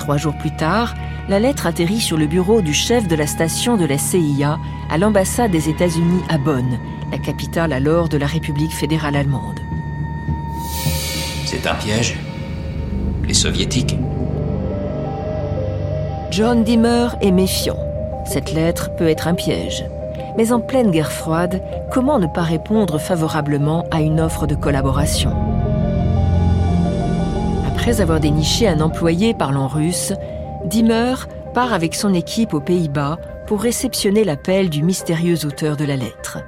Trois 0.01 0.17
jours 0.17 0.35
plus 0.35 0.51
tard, 0.51 0.95
la 1.29 1.39
lettre 1.39 1.67
atterrit 1.67 2.01
sur 2.01 2.17
le 2.17 2.27
bureau 2.27 2.63
du 2.63 2.73
chef 2.73 3.07
de 3.07 3.15
la 3.15 3.27
station 3.27 3.77
de 3.77 3.85
la 3.85 3.99
CIA 3.99 4.59
à 4.91 4.97
l'ambassade 4.97 5.51
des 5.51 5.69
États-Unis 5.69 6.23
à 6.31 6.39
Bonn, 6.39 6.79
la 7.13 7.19
capitale 7.19 7.75
alors 7.75 8.09
de 8.09 8.17
la 8.17 8.27
République 8.27 8.73
fédérale 8.73 9.15
allemande. 9.15 9.61
C'est 11.45 11.67
un 11.67 11.75
piège 11.75 12.19
Les 13.29 13.35
soviétiques 13.35 13.99
John 16.31 16.65
Dimmer 16.65 17.09
est 17.21 17.31
méfiant. 17.31 17.79
Cette 18.25 18.55
lettre 18.55 18.97
peut 18.97 19.09
être 19.09 19.29
un 19.29 19.35
piège. 19.35 19.85
Mais 20.39 20.51
en 20.51 20.61
pleine 20.61 20.91
guerre 20.91 21.13
froide, 21.13 21.61
comment 21.93 22.19
ne 22.19 22.27
pas 22.27 22.43
répondre 22.43 22.99
favorablement 22.99 23.85
à 23.91 24.01
une 24.01 24.19
offre 24.19 24.47
de 24.47 24.55
collaboration? 24.55 25.50
Après 27.81 28.03
avoir 28.03 28.21
déniché 28.21 28.69
un 28.69 28.83
employé 28.83 29.33
parlant 29.33 29.67
russe, 29.67 30.13
Dimmer 30.67 31.15
part 31.55 31.73
avec 31.73 31.95
son 31.95 32.13
équipe 32.13 32.53
aux 32.53 32.61
Pays-Bas 32.61 33.19
pour 33.47 33.63
réceptionner 33.63 34.23
l'appel 34.23 34.69
du 34.69 34.83
mystérieux 34.83 35.47
auteur 35.47 35.79
de 35.79 35.87
la 35.87 35.97
lettre. 35.97 36.41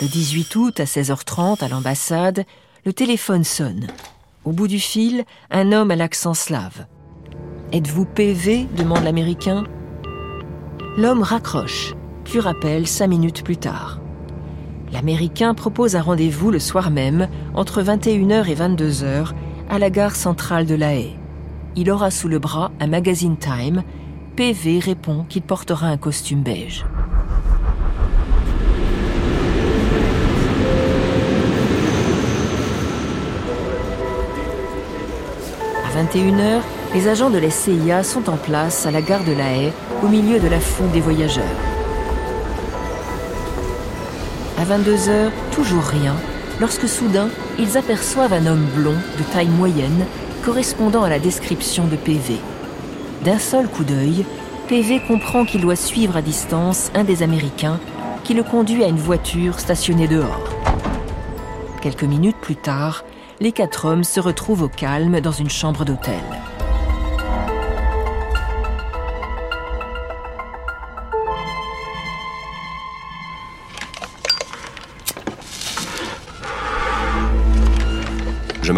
Le 0.00 0.06
18 0.06 0.54
août 0.54 0.78
à 0.78 0.84
16h30 0.84 1.64
à 1.64 1.68
l'ambassade, 1.68 2.44
le 2.86 2.92
téléphone 2.92 3.42
sonne. 3.42 3.88
Au 4.44 4.52
bout 4.52 4.68
du 4.68 4.78
fil, 4.78 5.24
un 5.50 5.72
homme 5.72 5.90
à 5.90 5.96
l'accent 5.96 6.34
slave. 6.34 6.86
Êtes-vous 7.72 8.04
PV 8.04 8.68
demande 8.76 9.02
l'Américain. 9.02 9.64
L'homme 10.96 11.24
raccroche, 11.24 11.94
puis 12.22 12.38
rappelle 12.38 12.86
cinq 12.86 13.08
minutes 13.08 13.42
plus 13.42 13.56
tard. 13.56 14.01
L'Américain 14.92 15.54
propose 15.54 15.96
un 15.96 16.02
rendez-vous 16.02 16.50
le 16.50 16.58
soir 16.58 16.90
même, 16.90 17.28
entre 17.54 17.82
21h 17.82 18.46
et 18.48 18.54
22h, 18.54 19.32
à 19.70 19.78
la 19.78 19.88
gare 19.88 20.14
centrale 20.14 20.66
de 20.66 20.74
La 20.74 20.94
Haye. 20.94 21.16
Il 21.76 21.90
aura 21.90 22.10
sous 22.10 22.28
le 22.28 22.38
bras 22.38 22.70
un 22.78 22.88
magazine 22.88 23.38
Time. 23.38 23.82
PV 24.36 24.80
répond 24.80 25.24
qu'il 25.28 25.42
portera 25.42 25.86
un 25.86 25.96
costume 25.96 26.42
beige. 26.42 26.84
À 35.86 36.02
21h, 36.02 36.60
les 36.92 37.08
agents 37.08 37.30
de 37.30 37.38
la 37.38 37.50
CIA 37.50 38.02
sont 38.02 38.28
en 38.28 38.36
place 38.36 38.84
à 38.84 38.90
la 38.90 39.00
gare 39.00 39.24
de 39.24 39.32
La 39.32 39.56
Haye, 39.56 39.72
au 40.04 40.08
milieu 40.08 40.38
de 40.38 40.48
la 40.48 40.60
foule 40.60 40.90
des 40.90 41.00
voyageurs. 41.00 41.71
À 44.62 44.64
22h, 44.64 45.32
toujours 45.50 45.82
rien, 45.82 46.14
lorsque 46.60 46.88
soudain, 46.88 47.28
ils 47.58 47.76
aperçoivent 47.76 48.32
un 48.32 48.46
homme 48.46 48.64
blond 48.76 48.94
de 49.18 49.24
taille 49.32 49.48
moyenne, 49.48 50.06
correspondant 50.44 51.02
à 51.02 51.08
la 51.08 51.18
description 51.18 51.88
de 51.88 51.96
PV. 51.96 52.36
D'un 53.24 53.40
seul 53.40 53.66
coup 53.66 53.82
d'œil, 53.82 54.24
PV 54.68 55.00
comprend 55.08 55.44
qu'il 55.44 55.62
doit 55.62 55.74
suivre 55.74 56.16
à 56.16 56.22
distance 56.22 56.92
un 56.94 57.02
des 57.02 57.24
Américains 57.24 57.80
qui 58.22 58.34
le 58.34 58.44
conduit 58.44 58.84
à 58.84 58.86
une 58.86 58.98
voiture 58.98 59.58
stationnée 59.58 60.06
dehors. 60.06 60.54
Quelques 61.80 62.04
minutes 62.04 62.38
plus 62.40 62.54
tard, 62.54 63.04
les 63.40 63.50
quatre 63.50 63.86
hommes 63.86 64.04
se 64.04 64.20
retrouvent 64.20 64.62
au 64.62 64.68
calme 64.68 65.20
dans 65.20 65.32
une 65.32 65.50
chambre 65.50 65.84
d'hôtel. 65.84 66.22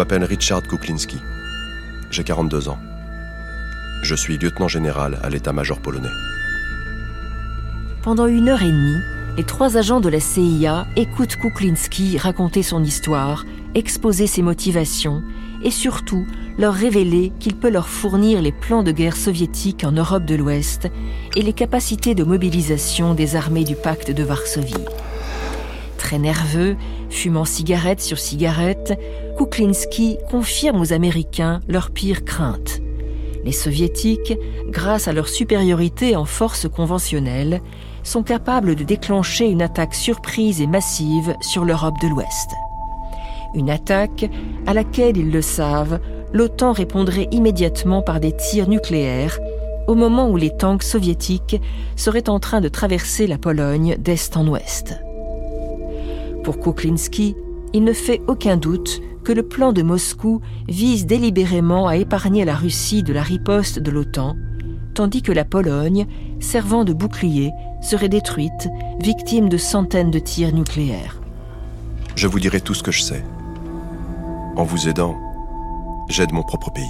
M'appelle 0.05 0.23
Richard 0.23 0.61
Kuklinski. 0.61 1.17
J'ai 2.11 2.23
42 2.23 2.69
ans. 2.69 2.77
Je 4.03 4.13
suis 4.13 4.37
lieutenant 4.37 4.67
général 4.67 5.17
à 5.23 5.31
l'état-major 5.31 5.79
polonais. 5.79 6.13
Pendant 8.03 8.27
une 8.27 8.49
heure 8.49 8.61
et 8.61 8.71
demie, 8.71 8.99
les 9.35 9.43
trois 9.43 9.77
agents 9.77 10.01
de 10.01 10.09
la 10.09 10.19
CIA 10.19 10.85
écoutent 10.95 11.37
Kuklinski 11.37 12.19
raconter 12.19 12.61
son 12.61 12.83
histoire, 12.83 13.45
exposer 13.73 14.27
ses 14.27 14.43
motivations 14.43 15.23
et 15.63 15.71
surtout 15.71 16.27
leur 16.59 16.75
révéler 16.75 17.31
qu'il 17.39 17.55
peut 17.55 17.71
leur 17.71 17.89
fournir 17.89 18.43
les 18.43 18.51
plans 18.51 18.83
de 18.83 18.91
guerre 18.91 19.17
soviétiques 19.17 19.85
en 19.85 19.93
Europe 19.93 20.25
de 20.25 20.35
l'Ouest 20.35 20.87
et 21.35 21.41
les 21.41 21.53
capacités 21.53 22.13
de 22.13 22.23
mobilisation 22.23 23.15
des 23.15 23.35
armées 23.35 23.63
du 23.63 23.75
pacte 23.75 24.11
de 24.11 24.23
Varsovie. 24.23 24.85
Très 25.97 26.19
nerveux, 26.19 26.75
fumant 27.15 27.45
cigarette 27.45 28.01
sur 28.01 28.19
cigarette, 28.19 28.99
Kuklinski 29.37 30.17
confirme 30.29 30.81
aux 30.81 30.93
Américains 30.93 31.61
leur 31.67 31.91
pire 31.91 32.25
crainte. 32.25 32.81
Les 33.43 33.51
Soviétiques, 33.51 34.37
grâce 34.69 35.07
à 35.07 35.13
leur 35.13 35.29
supériorité 35.29 36.15
en 36.15 36.25
force 36.25 36.67
conventionnelle, 36.67 37.61
sont 38.03 38.23
capables 38.23 38.75
de 38.75 38.83
déclencher 38.83 39.47
une 39.49 39.61
attaque 39.61 39.95
surprise 39.95 40.61
et 40.61 40.67
massive 40.67 41.35
sur 41.41 41.65
l'Europe 41.65 41.99
de 42.01 42.07
l'Ouest. 42.07 42.51
Une 43.55 43.69
attaque 43.69 44.29
à 44.67 44.73
laquelle, 44.73 45.17
ils 45.17 45.31
le 45.31 45.41
savent, 45.41 45.99
l'OTAN 46.33 46.73
répondrait 46.73 47.29
immédiatement 47.31 48.01
par 48.01 48.19
des 48.19 48.35
tirs 48.35 48.67
nucléaires 48.67 49.39
au 49.87 49.95
moment 49.95 50.29
où 50.29 50.37
les 50.37 50.55
tanks 50.55 50.83
soviétiques 50.83 51.61
seraient 51.95 52.29
en 52.29 52.39
train 52.39 52.61
de 52.61 52.69
traverser 52.69 53.27
la 53.27 53.37
Pologne 53.37 53.95
d'est 53.99 54.35
en 54.35 54.47
ouest. 54.47 54.99
Pour 56.45 56.59
Kuklinski, 56.59 57.35
il 57.73 57.83
ne 57.83 57.91
fait 57.91 58.21
aucun 58.27 58.55
doute 58.55 59.01
que 59.23 59.33
le 59.33 59.41
plan 59.41 59.73
de 59.73 59.81
Moscou 59.81 60.41
vise 60.67 61.07
délibérément 61.07 61.87
à 61.87 61.97
épargner 61.97 62.45
la 62.45 62.53
Russie 62.53 63.01
de 63.01 63.13
la 63.13 63.23
riposte 63.23 63.79
de 63.79 63.89
l'OTAN, 63.89 64.35
tandis 64.93 65.23
que 65.23 65.31
la 65.31 65.43
Pologne, 65.43 66.05
servant 66.39 66.85
de 66.85 66.93
bouclier, 66.93 67.49
serait 67.81 68.09
détruite, 68.09 68.69
victime 69.01 69.49
de 69.49 69.57
centaines 69.57 70.11
de 70.11 70.19
tirs 70.19 70.53
nucléaires. 70.53 71.19
Je 72.15 72.27
vous 72.27 72.39
dirai 72.39 72.61
tout 72.61 72.75
ce 72.75 72.83
que 72.83 72.91
je 72.91 73.01
sais. 73.01 73.23
En 74.55 74.65
vous 74.65 74.87
aidant, 74.87 75.17
j'aide 76.09 76.31
mon 76.31 76.43
propre 76.43 76.71
pays. 76.71 76.85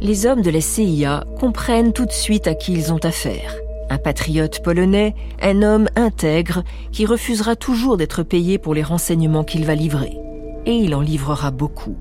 Les 0.00 0.26
hommes 0.26 0.42
de 0.42 0.50
la 0.50 0.60
CIA 0.60 1.24
comprennent 1.38 1.92
tout 1.92 2.06
de 2.06 2.10
suite 2.10 2.48
à 2.48 2.54
qui 2.54 2.72
ils 2.72 2.92
ont 2.92 3.04
affaire. 3.04 3.54
Un 3.90 3.98
patriote 3.98 4.62
polonais, 4.62 5.16
un 5.42 5.62
homme 5.62 5.88
intègre 5.96 6.62
qui 6.92 7.06
refusera 7.06 7.56
toujours 7.56 7.96
d'être 7.96 8.22
payé 8.22 8.56
pour 8.56 8.72
les 8.72 8.84
renseignements 8.84 9.42
qu'il 9.42 9.66
va 9.66 9.74
livrer. 9.74 10.16
Et 10.64 10.76
il 10.76 10.94
en 10.94 11.00
livrera 11.00 11.50
beaucoup. 11.50 11.96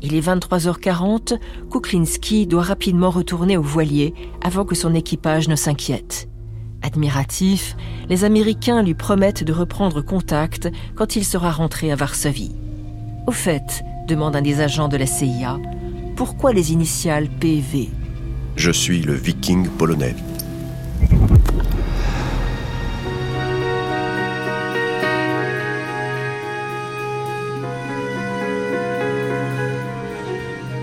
Il 0.00 0.14
est 0.14 0.26
23h40, 0.26 1.38
Kuklinski 1.70 2.46
doit 2.46 2.62
rapidement 2.62 3.10
retourner 3.10 3.58
au 3.58 3.62
voilier 3.62 4.14
avant 4.42 4.64
que 4.64 4.74
son 4.74 4.94
équipage 4.94 5.46
ne 5.48 5.56
s'inquiète. 5.56 6.28
Admiratif, 6.82 7.76
les 8.08 8.24
Américains 8.24 8.82
lui 8.82 8.94
promettent 8.94 9.44
de 9.44 9.52
reprendre 9.52 10.02
contact 10.02 10.70
quand 10.94 11.16
il 11.16 11.24
sera 11.24 11.50
rentré 11.50 11.92
à 11.92 11.96
Varsovie. 11.96 12.52
Au 13.26 13.32
fait, 13.32 13.82
demande 14.06 14.36
un 14.36 14.42
des 14.42 14.60
agents 14.60 14.88
de 14.88 14.96
la 14.96 15.06
CIA, 15.06 15.58
pourquoi 16.16 16.52
les 16.52 16.72
initiales 16.72 17.28
PV 17.40 17.90
Je 18.56 18.70
suis 18.70 19.00
le 19.00 19.14
viking 19.14 19.68
polonais. 19.68 20.14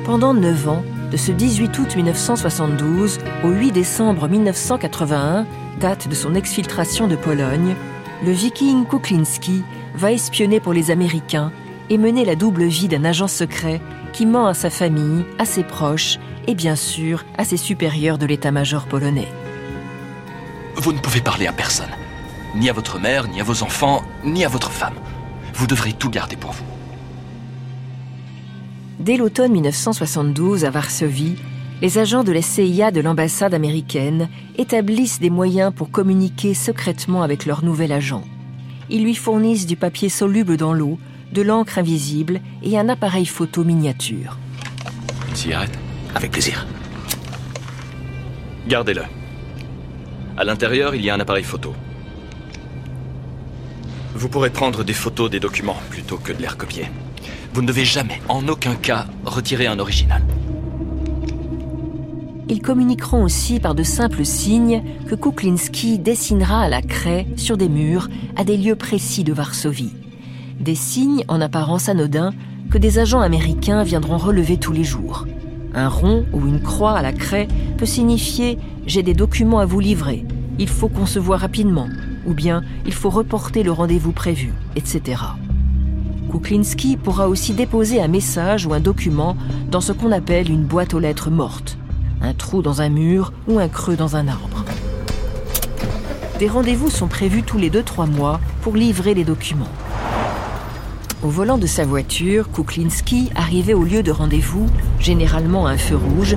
Pendant 0.06 0.34
neuf 0.34 0.68
ans, 0.68 0.84
de 1.10 1.18
ce 1.18 1.32
18 1.32 1.80
août 1.80 1.96
1972 1.96 3.20
au 3.44 3.50
8 3.50 3.72
décembre 3.72 4.28
1981, 4.28 5.46
date 5.80 6.08
de 6.08 6.16
son 6.16 6.36
exfiltration 6.36 7.08
de 7.08 7.16
Pologne, 7.16 7.76
le 8.26 8.32
viking 8.32 8.86
Kuklinski 8.86 9.64
va 9.96 10.12
espionner 10.12 10.60
pour 10.60 10.74
les 10.74 10.92
Américains 10.92 11.52
et 11.90 11.98
mener 11.98 12.26
la 12.26 12.36
double 12.36 12.66
vie 12.66 12.88
d'un 12.88 13.06
agent 13.06 13.28
secret 13.28 13.82
qui 14.14 14.26
ment 14.26 14.48
à 14.48 14.54
sa 14.54 14.70
famille, 14.70 15.26
à 15.40 15.46
ses 15.46 15.64
proches 15.64 16.20
et 16.48 16.56
bien 16.56 16.76
sûr 16.76 17.24
à 17.38 17.46
ses 17.46 17.58
supérieurs 17.58 18.18
de 18.18 18.26
l'état-major 18.26 18.88
polonais. 18.88 19.28
Vous 20.82 20.94
ne 20.94 20.98
pouvez 20.98 21.22
parler 21.22 21.46
à 21.46 21.54
personne. 21.54 21.91
Ni 22.56 22.67
à 22.67 22.74
votre 22.74 22.98
mère, 22.98 23.28
ni 23.28 23.39
à 23.39 23.44
vos 23.44 23.62
enfants, 23.62 24.02
ni 24.24 24.44
à 24.44 24.48
votre 24.48 24.72
femme. 24.72 24.96
Vous 25.54 25.67
devrez 25.67 25.94
tout 25.94 26.10
garder 26.10 26.36
pour 26.36 26.54
vous. 26.54 26.63
Dès 28.98 29.15
l'automne 29.15 29.52
1972, 29.52 30.65
à 30.65 30.72
Varsovie, 30.72 31.36
les 31.84 32.00
agents 32.00 32.24
de 32.24 32.32
la 32.32 32.41
CIA 32.41 32.89
de 32.89 33.00
l'ambassade 33.00 33.54
américaine 33.54 34.28
établissent 34.58 35.20
des 35.20 35.30
moyens 35.30 35.72
pour 35.72 35.91
communiquer 35.91 36.56
secrètement 36.56 37.22
avec 37.22 37.46
leur 37.46 37.63
nouvel 37.63 37.91
agent. 37.91 38.24
Ils 38.89 39.04
lui 39.04 39.13
fournissent 39.13 39.67
du 39.67 39.76
papier 39.76 40.10
soluble 40.10 40.58
dans 40.58 40.74
l'eau, 40.74 40.98
de 41.32 41.44
l'encre 41.44 41.78
invisible 41.78 42.41
et 42.63 42.80
un 42.80 42.89
appareil 42.89 43.28
photo 43.28 43.63
miniature. 43.63 44.39
Une 45.30 45.36
cigarette 45.36 45.78
Avec 46.15 46.32
plaisir. 46.32 46.65
Gardez-le. 48.67 49.04
À 50.42 50.44
l'intérieur, 50.44 50.96
il 50.96 51.06
y 51.06 51.10
a 51.12 51.14
un 51.14 51.20
appareil 51.20 51.44
photo. 51.44 51.76
Vous 54.16 54.28
pourrez 54.28 54.50
prendre 54.50 54.84
des 54.84 54.92
photos 54.92 55.30
des 55.30 55.40
documents 55.40 55.78
plutôt 55.92 56.18
que 56.18 56.34
de 56.34 56.42
les 56.42 56.48
recopier. 56.48 56.88
Vous 57.54 57.62
ne 57.62 57.68
devez 57.68 57.86
jamais, 57.86 58.20
en 58.28 58.48
aucun 58.48 58.74
cas, 58.74 59.06
retirer 59.24 59.68
un 59.68 59.78
original. 59.78 60.24
Ils 62.50 62.64
communiqueront 62.64 63.24
aussi 63.24 63.60
par 63.60 63.76
de 63.76 63.84
simples 63.84 64.26
signes 64.26 64.82
que 65.08 65.14
Kuklinski 65.14 66.00
dessinera 66.00 66.64
à 66.64 66.70
la 66.70 66.82
craie 66.82 67.28
sur 67.36 67.56
des 67.56 67.70
murs 67.70 68.10
à 68.36 68.44
des 68.44 68.58
lieux 68.58 68.76
précis 68.76 69.24
de 69.24 69.34
Varsovie. 69.34 69.94
Des 70.60 70.74
signes 70.74 71.24
en 71.28 71.40
apparence 71.40 71.88
anodins 71.88 72.34
que 72.72 72.80
des 72.80 72.98
agents 72.98 73.22
américains 73.22 73.84
viendront 73.84 74.18
relever 74.18 74.58
tous 74.58 74.74
les 74.74 74.86
jours. 74.86 75.28
Un 75.76 75.88
rond 75.88 76.26
ou 76.34 76.48
une 76.48 76.62
croix 76.62 76.94
à 76.94 77.04
la 77.04 77.14
craie 77.14 77.48
peut 77.82 77.88
signifier 77.88 78.60
j'ai 78.86 79.02
des 79.02 79.15
documents 79.15 79.58
à 79.58 79.65
vous 79.65 79.80
livrer, 79.80 80.24
il 80.60 80.70
faut 80.70 80.88
qu'on 80.88 81.08
se 81.08 81.17
voit 81.17 81.38
rapidement, 81.38 81.89
ou 82.28 82.36
bien 82.36 82.62
il 82.86 82.94
faut 82.94 83.10
reporter 83.10 83.63
le 83.63 83.72
rendez-vous 83.72 84.12
prévu, 84.12 84.54
etc. 84.76 85.24
Kuklinski 86.30 86.96
pourra 86.96 87.28
aussi 87.28 87.54
déposer 87.54 88.00
un 88.00 88.08
message 88.08 88.67
ou 88.67 88.74
un 88.76 88.80
document 88.80 89.36
dans 89.72 89.82
ce 89.82 89.94
qu'on 89.94 90.12
appelle 90.12 90.52
une 90.52 90.63
boîte 90.63 90.94
aux 90.94 91.00
lettres 91.00 91.32
morte, 91.32 91.80
un 92.22 92.36
trou 92.36 92.62
dans 92.62 92.84
un 92.84 92.89
mur 92.89 93.34
ou 93.48 93.58
un 93.58 93.67
creux 93.67 93.96
dans 93.96 94.15
un 94.15 94.28
arbre. 94.28 94.63
Des 96.38 96.50
rendez-vous 96.50 96.91
sont 96.91 97.08
prévus 97.08 97.41
tous 97.41 97.58
les 97.58 97.72
2-3 97.72 98.08
mois 98.08 98.39
pour 98.62 98.76
livrer 98.76 99.15
les 99.15 99.24
documents. 99.24 99.74
Au 101.24 101.30
volant 101.30 101.58
de 101.60 101.67
sa 101.67 101.86
voiture, 101.86 102.52
Kuklinski, 102.52 103.32
arrivé 103.36 103.74
au 103.74 103.84
lieu 103.84 104.02
de 104.02 104.12
rendez-vous, 104.12 104.67
généralement 105.00 105.67
à 105.67 105.72
un 105.72 105.78
feu 105.78 105.96
rouge, 105.96 106.36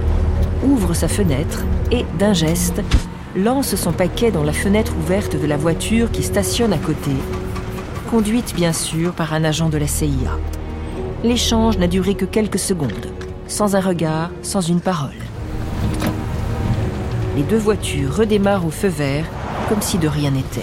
ouvre 0.64 0.94
sa 0.94 1.08
fenêtre 1.08 1.64
et, 1.92 2.04
d'un 2.18 2.32
geste, 2.32 2.82
lance 3.36 3.74
son 3.76 3.92
paquet 3.92 4.30
dans 4.30 4.44
la 4.44 4.52
fenêtre 4.52 4.92
ouverte 4.96 5.40
de 5.40 5.46
la 5.46 5.56
voiture 5.56 6.10
qui 6.10 6.22
stationne 6.22 6.72
à 6.72 6.78
côté 6.78 7.12
conduite 8.14 8.54
bien 8.54 8.72
sûr 8.72 9.12
par 9.12 9.34
un 9.34 9.42
agent 9.42 9.68
de 9.70 9.76
la 9.76 9.88
CIA. 9.88 10.38
L'échange 11.24 11.78
n'a 11.78 11.88
duré 11.88 12.14
que 12.14 12.24
quelques 12.24 12.60
secondes, 12.60 13.08
sans 13.48 13.74
un 13.74 13.80
regard, 13.80 14.30
sans 14.42 14.60
une 14.60 14.80
parole. 14.80 15.10
Les 17.36 17.42
deux 17.42 17.58
voitures 17.58 18.14
redémarrent 18.14 18.66
au 18.66 18.70
feu 18.70 18.86
vert, 18.86 19.24
comme 19.68 19.82
si 19.82 19.98
de 19.98 20.06
rien 20.06 20.30
n'était. 20.30 20.62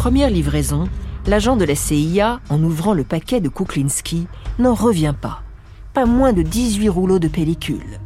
Première 0.00 0.30
livraison, 0.30 0.88
l'agent 1.26 1.56
de 1.56 1.66
la 1.66 1.74
CIA, 1.74 2.40
en 2.48 2.62
ouvrant 2.64 2.94
le 2.94 3.04
paquet 3.04 3.42
de 3.42 3.50
Kuklinski, 3.50 4.28
n'en 4.58 4.72
revient 4.72 5.12
pas 5.20 5.42
pas 5.92 6.06
moins 6.06 6.32
de 6.32 6.40
18 6.40 6.88
rouleaux 6.88 7.18
de 7.18 7.28
pellicule. 7.28 8.00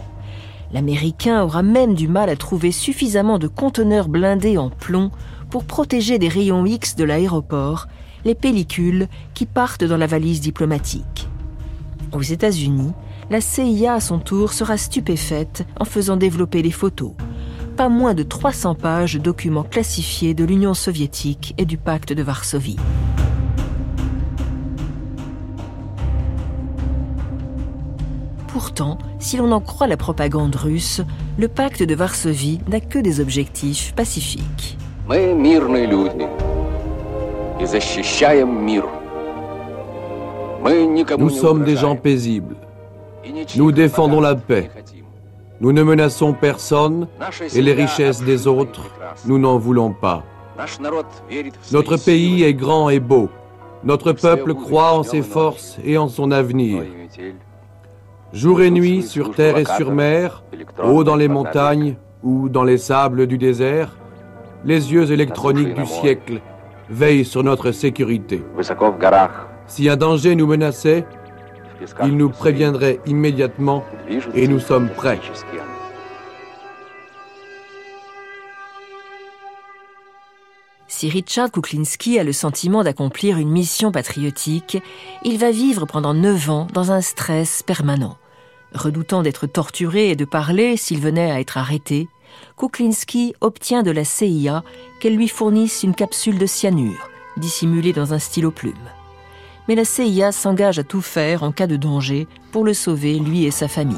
L'Américain 0.73 1.45
aura 1.45 1.63
même 1.63 1.95
du 1.95 2.09
mal 2.09 2.31
à 2.31 2.35
trouver 2.35 2.73
suffisamment 2.73 3.39
de 3.39 3.47
conteneurs 3.47 4.09
blindés 4.09 4.59
en 4.59 4.71
plomb 4.71 5.13
pour 5.51 5.63
protéger 5.67 6.19
des 6.19 6.27
rayons 6.27 6.67
X 6.67 6.97
de 6.97 7.05
l'aéroport 7.05 7.87
les 8.25 8.35
pellicules 8.35 9.07
qui 9.33 9.47
partent 9.47 9.85
dans 9.85 9.97
la 9.97 10.09
valise 10.09 10.41
diplomatique. 10.41 11.29
Aux 12.11 12.23
États-Unis, 12.23 12.91
la 13.31 13.41
CIA 13.41 13.95
à 13.95 14.01
son 14.01 14.19
tour 14.19 14.53
sera 14.53 14.77
stupéfaite 14.79 15.65
en 15.79 15.85
faisant 15.85 16.17
développer 16.17 16.61
les 16.61 16.73
photos. 16.73 17.13
Pas 17.77 17.89
moins 17.89 18.15
de 18.15 18.23
300 18.23 18.77
pages 18.77 19.15
de 19.15 19.19
documents 19.19 19.65
classifiés 19.65 20.33
de 20.33 20.45
l'Union 20.45 20.75
soviétique 20.75 21.55
et 21.59 21.65
du 21.65 21.77
pacte 21.77 22.13
de 22.13 22.23
Varsovie. 22.23 22.77
Pourtant, 28.47 28.99
si 29.19 29.37
l'on 29.37 29.51
en 29.51 29.61
croit 29.61 29.89
la 29.89 29.97
propagande 29.97 30.55
russe, 30.55 31.01
le 31.37 31.49
pacte 31.49 31.83
de 31.83 31.97
Varsovie 31.97 32.61
n'a 32.69 32.79
que 32.79 33.01
des 33.01 33.19
objectifs 33.19 33.93
pacifiques. 33.97 34.79
Nous 41.19 41.31
sommes 41.31 41.65
des 41.65 41.77
gens 41.77 41.97
paisibles. 41.97 42.55
Nous 43.57 43.73
défendons 43.73 44.21
la 44.21 44.37
paix. 44.37 44.71
Nous 45.61 45.73
ne 45.73 45.83
menaçons 45.83 46.33
personne 46.33 47.07
et 47.55 47.63
les 47.63 47.73
richesses 47.73 48.23
des 48.23 48.47
autres, 48.47 48.91
nous 49.27 49.39
n'en 49.39 49.59
voulons 49.59 49.93
pas. 49.93 50.25
Notre 51.73 51.97
pays 51.97 52.43
est 52.43 52.55
grand 52.55 52.91
et 52.91 53.01
beau. 53.01 53.29
Notre 53.85 54.13
peuple 54.13 54.55
croit 54.55 54.95
en 54.95 55.03
ses 55.03 55.23
forces 55.23 55.79
et 55.85 55.99
en 55.99 56.09
son 56.09 56.31
avenir. 56.31 56.83
Jour 58.33 58.63
et 58.63 58.71
nuit, 58.71 59.03
sur 59.03 59.33
terre 59.35 59.59
et 59.59 59.65
sur 59.65 59.93
mer, 59.93 60.43
haut 60.83 61.05
dans 61.05 61.17
les 61.17 61.29
montagnes 61.29 61.97
ou 62.23 62.49
dans 62.49 62.65
les 62.65 62.79
sables 62.79 63.27
du 63.27 63.39
désert, 63.39 63.97
les 64.65 64.93
yeux 64.93 65.13
électroniques 65.13 65.75
du 65.75 65.87
siècle 65.87 66.41
veillent 66.91 67.25
sur 67.25 67.45
notre 67.45 67.71
sécurité. 67.71 68.43
Si 69.67 69.89
un 69.89 69.97
danger 69.97 70.35
nous 70.35 70.47
menaçait, 70.47 71.05
ils 72.05 72.17
nous 72.17 72.31
préviendraient 72.31 73.01
immédiatement 73.07 73.85
et 74.35 74.49
nous 74.49 74.61
sommes 74.61 74.89
prêts. 74.89 75.21
Si 80.97 81.09
Richard 81.09 81.51
Kuklinski 81.51 82.19
a 82.19 82.25
le 82.25 82.33
sentiment 82.33 82.85
d'accomplir 82.85 83.39
une 83.39 83.51
mission 83.51 83.91
patriotique, 83.91 84.79
il 85.25 85.39
va 85.39 85.51
vivre 85.51 85.87
pendant 85.87 86.15
neuf 86.15 86.49
ans 86.49 86.69
dans 86.73 86.93
un 86.93 87.01
stress 87.01 87.63
permanent. 87.63 88.17
Redoutant 88.75 89.23
d'être 89.23 89.47
torturé 89.47 90.11
et 90.11 90.17
de 90.17 90.25
parler 90.25 90.77
s'il 90.77 91.01
venait 91.01 91.31
à 91.31 91.41
être 91.41 91.59
arrêté, 91.59 92.09
Kuklinski 92.57 93.35
obtient 93.41 93.83
de 93.83 93.91
la 93.91 94.05
CIA 94.05 94.63
qu'elle 95.01 95.17
lui 95.17 95.29
fournisse 95.29 95.83
une 95.83 95.95
capsule 95.95 96.39
de 96.39 96.47
cyanure, 96.47 97.11
dissimulée 97.37 97.93
dans 97.93 98.15
un 98.15 98.19
stylo 98.19 98.51
plume. 98.51 98.75
Mais 99.69 99.75
la 99.75 99.85
CIA 99.85 100.33
s'engage 100.33 100.79
à 100.79 100.85
tout 100.85 101.01
faire 101.01 101.43
en 101.43 101.53
cas 101.53 101.67
de 101.67 101.77
danger 101.77 102.27
pour 102.53 102.65
le 102.65 102.75
sauver, 102.75 103.19
lui 103.19 103.45
et 103.45 103.51
sa 103.51 103.69
famille. 103.69 103.97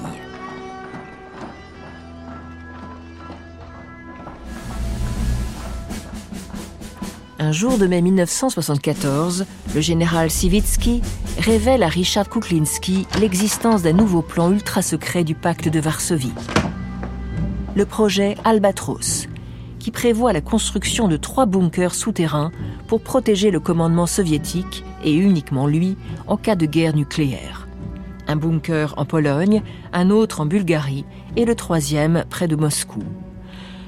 Un 7.38 7.52
jour 7.52 7.79
de 7.79 7.87
mai 7.87 8.00
1974, 8.00 9.44
le 9.74 9.81
général 9.81 10.31
Sivitsky 10.31 11.02
révèle 11.38 11.83
à 11.83 11.88
Richard 11.88 12.29
Kuklinski 12.29 13.07
l'existence 13.20 13.83
d'un 13.83 13.92
nouveau 13.92 14.22
plan 14.22 14.50
ultra 14.50 14.83
secret 14.83 15.22
du 15.22 15.35
pacte 15.35 15.68
de 15.68 15.79
Varsovie. 15.79 16.33
Le 17.76 17.85
projet 17.85 18.37
Albatros, 18.44 19.29
qui 19.87 19.92
prévoit 19.92 20.33
la 20.33 20.40
construction 20.40 21.07
de 21.07 21.16
trois 21.16 21.46
bunkers 21.46 21.94
souterrains 21.94 22.51
pour 22.88 23.01
protéger 23.01 23.53
le 23.53 23.61
commandement 23.61 24.09
soviétique, 24.09 24.85
et 25.05 25.14
uniquement 25.14 25.68
lui, 25.68 25.96
en 26.27 26.37
cas 26.37 26.57
de 26.57 26.66
guerre 26.66 26.96
nucléaire. 26.96 27.68
Un 28.27 28.35
bunker 28.35 28.94
en 28.96 29.05
Pologne, 29.05 29.62
un 29.92 30.11
autre 30.11 30.40
en 30.40 30.46
Bulgarie 30.46 31.05
et 31.37 31.44
le 31.44 31.55
troisième 31.55 32.25
près 32.29 32.49
de 32.49 32.57
Moscou 32.57 33.05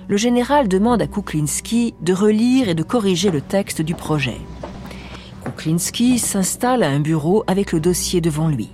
le 0.06 0.16
général 0.16 0.68
demande 0.68 1.02
à 1.02 1.08
Kuklinski 1.08 1.94
de 2.00 2.12
relire 2.12 2.68
et 2.68 2.74
de 2.74 2.84
corriger 2.84 3.30
le 3.32 3.40
texte 3.40 3.82
du 3.82 3.94
projet. 3.94 4.38
Kuklinski 5.44 6.20
s'installe 6.20 6.84
à 6.84 6.88
un 6.88 7.00
bureau 7.00 7.42
avec 7.48 7.72
le 7.72 7.80
dossier 7.80 8.20
devant 8.20 8.48
lui. 8.48 8.70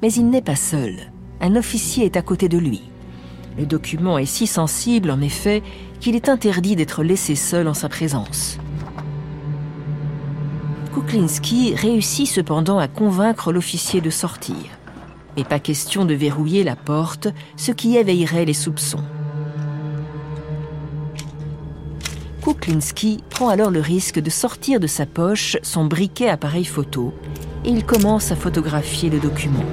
Mais 0.00 0.12
il 0.12 0.30
n'est 0.30 0.40
pas 0.40 0.56
seul. 0.56 1.12
Un 1.40 1.56
officier 1.56 2.06
est 2.06 2.16
à 2.16 2.22
côté 2.22 2.48
de 2.48 2.56
lui. 2.56 2.82
Le 3.58 3.66
document 3.66 4.16
est 4.16 4.24
si 4.24 4.46
sensible, 4.46 5.10
en 5.10 5.20
effet, 5.20 5.62
qu'il 6.02 6.16
est 6.16 6.28
interdit 6.28 6.74
d'être 6.74 7.04
laissé 7.04 7.36
seul 7.36 7.68
en 7.68 7.74
sa 7.74 7.88
présence. 7.88 8.58
Kuklinski 10.92 11.76
réussit 11.76 12.26
cependant 12.26 12.80
à 12.80 12.88
convaincre 12.88 13.52
l'officier 13.52 14.00
de 14.00 14.10
sortir. 14.10 14.56
Mais 15.36 15.44
pas 15.44 15.60
question 15.60 16.04
de 16.04 16.12
verrouiller 16.12 16.64
la 16.64 16.74
porte, 16.74 17.28
ce 17.56 17.70
qui 17.70 17.96
éveillerait 17.96 18.44
les 18.44 18.52
soupçons. 18.52 19.04
Kuklinski 22.42 23.22
prend 23.30 23.48
alors 23.48 23.70
le 23.70 23.80
risque 23.80 24.18
de 24.18 24.28
sortir 24.28 24.80
de 24.80 24.88
sa 24.88 25.06
poche 25.06 25.56
son 25.62 25.84
briquet 25.84 26.28
appareil 26.28 26.64
photo 26.64 27.14
et 27.64 27.70
il 27.70 27.86
commence 27.86 28.32
à 28.32 28.36
photographier 28.36 29.08
le 29.08 29.20
document. 29.20 29.64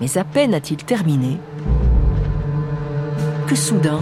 Mais 0.00 0.16
à 0.16 0.24
peine 0.24 0.54
a-t-il 0.54 0.82
terminé 0.82 1.38
que 3.46 3.56
soudain, 3.56 4.00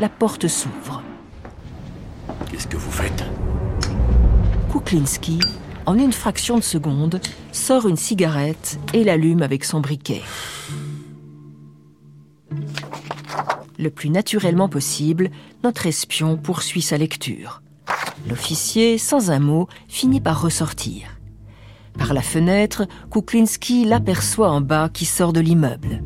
la 0.00 0.10
porte 0.10 0.48
s'ouvre. 0.48 1.02
Qu'est-ce 2.50 2.66
que 2.66 2.76
vous 2.76 2.90
faites? 2.90 3.24
Kuklinski, 4.70 5.40
en 5.86 5.98
une 5.98 6.12
fraction 6.12 6.58
de 6.58 6.62
seconde, 6.62 7.20
sort 7.52 7.88
une 7.88 7.96
cigarette 7.96 8.78
et 8.92 9.02
l'allume 9.02 9.40
avec 9.40 9.64
son 9.64 9.80
briquet. 9.80 10.20
Le 13.78 13.88
plus 13.88 14.10
naturellement 14.10 14.68
possible, 14.68 15.30
notre 15.62 15.86
espion 15.86 16.36
poursuit 16.36 16.82
sa 16.82 16.98
lecture. 16.98 17.62
L'officier, 18.28 18.98
sans 18.98 19.30
un 19.30 19.40
mot, 19.40 19.68
finit 19.88 20.20
par 20.20 20.42
ressortir. 20.42 21.13
Par 21.98 22.14
la 22.14 22.22
fenêtre, 22.22 22.86
Kuklinski 23.10 23.84
l'aperçoit 23.84 24.50
en 24.50 24.60
bas 24.60 24.88
qui 24.88 25.04
sort 25.04 25.32
de 25.32 25.40
l'immeuble. 25.40 26.02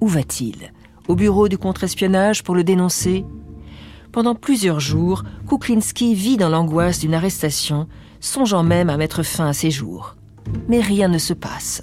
Où 0.00 0.08
va-t-il? 0.08 0.72
Au 1.06 1.14
bureau 1.14 1.48
du 1.48 1.58
contre-espionnage 1.58 2.42
pour 2.42 2.54
le 2.54 2.64
dénoncer? 2.64 3.24
Pendant 4.12 4.34
plusieurs 4.34 4.80
jours, 4.80 5.24
Kuklinski 5.48 6.14
vit 6.14 6.36
dans 6.36 6.48
l'angoisse 6.48 7.00
d'une 7.00 7.14
arrestation, 7.14 7.88
songeant 8.20 8.62
même 8.62 8.90
à 8.90 8.96
mettre 8.96 9.22
fin 9.22 9.48
à 9.48 9.52
ses 9.52 9.70
jours. 9.70 10.16
Mais 10.68 10.80
rien 10.80 11.08
ne 11.08 11.18
se 11.18 11.34
passe. 11.34 11.82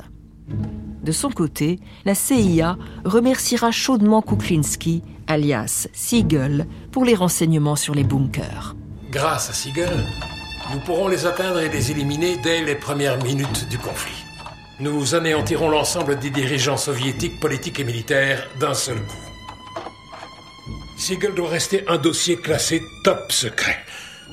De 1.03 1.11
son 1.11 1.29
côté, 1.29 1.79
la 2.03 2.15
CIA 2.15 2.77
remerciera 3.03 3.71
chaudement 3.71 4.21
Kuklinski, 4.21 5.03
alias 5.27 5.87
Siegel, 5.93 6.67
pour 6.91 7.05
les 7.05 7.15
renseignements 7.15 7.75
sur 7.75 7.93
les 7.93 8.03
bunkers. 8.03 8.75
Grâce 9.11 9.49
à 9.49 9.53
Siegel, 9.53 10.03
nous 10.71 10.79
pourrons 10.79 11.07
les 11.07 11.25
atteindre 11.25 11.59
et 11.59 11.69
les 11.69 11.91
éliminer 11.91 12.37
dès 12.37 12.61
les 12.61 12.75
premières 12.75 13.21
minutes 13.23 13.67
du 13.69 13.77
conflit. 13.77 14.25
Nous 14.79 15.15
anéantirons 15.15 15.69
l'ensemble 15.69 16.19
des 16.19 16.29
dirigeants 16.29 16.77
soviétiques, 16.77 17.39
politiques 17.39 17.79
et 17.79 17.83
militaires 17.83 18.47
d'un 18.59 18.73
seul 18.73 18.97
coup. 18.97 19.15
Siegel 20.97 21.33
doit 21.33 21.49
rester 21.49 21.83
un 21.87 21.97
dossier 21.97 22.37
classé 22.37 22.81
top 23.03 23.31
secret. 23.31 23.77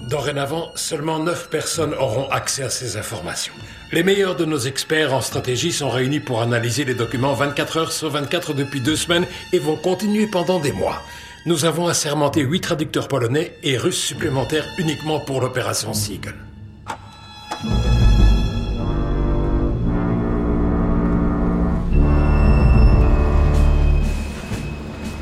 Dorénavant, 0.08 0.72
seulement 0.74 1.18
9 1.18 1.50
personnes 1.50 1.94
auront 1.94 2.28
accès 2.30 2.62
à 2.62 2.70
ces 2.70 2.96
informations. 2.96 3.52
Les 3.92 4.02
meilleurs 4.02 4.36
de 4.36 4.44
nos 4.44 4.58
experts 4.58 5.12
en 5.12 5.20
stratégie 5.20 5.70
sont 5.70 5.90
réunis 5.90 6.20
pour 6.20 6.40
analyser 6.40 6.84
les 6.84 6.94
documents 6.94 7.34
24 7.34 7.76
heures 7.76 7.92
sur 7.92 8.10
24 8.10 8.54
depuis 8.54 8.80
deux 8.80 8.96
semaines 8.96 9.26
et 9.52 9.58
vont 9.58 9.76
continuer 9.76 10.26
pendant 10.26 10.60
des 10.60 10.72
mois. 10.72 11.02
Nous 11.44 11.64
avons 11.64 11.88
assermenté 11.88 12.42
8 12.42 12.60
traducteurs 12.60 13.08
polonais 13.08 13.56
et 13.64 13.76
russes 13.76 14.00
supplémentaires 14.00 14.64
uniquement 14.78 15.18
pour 15.18 15.40
l'opération 15.40 15.92
Siegel. 15.92 16.34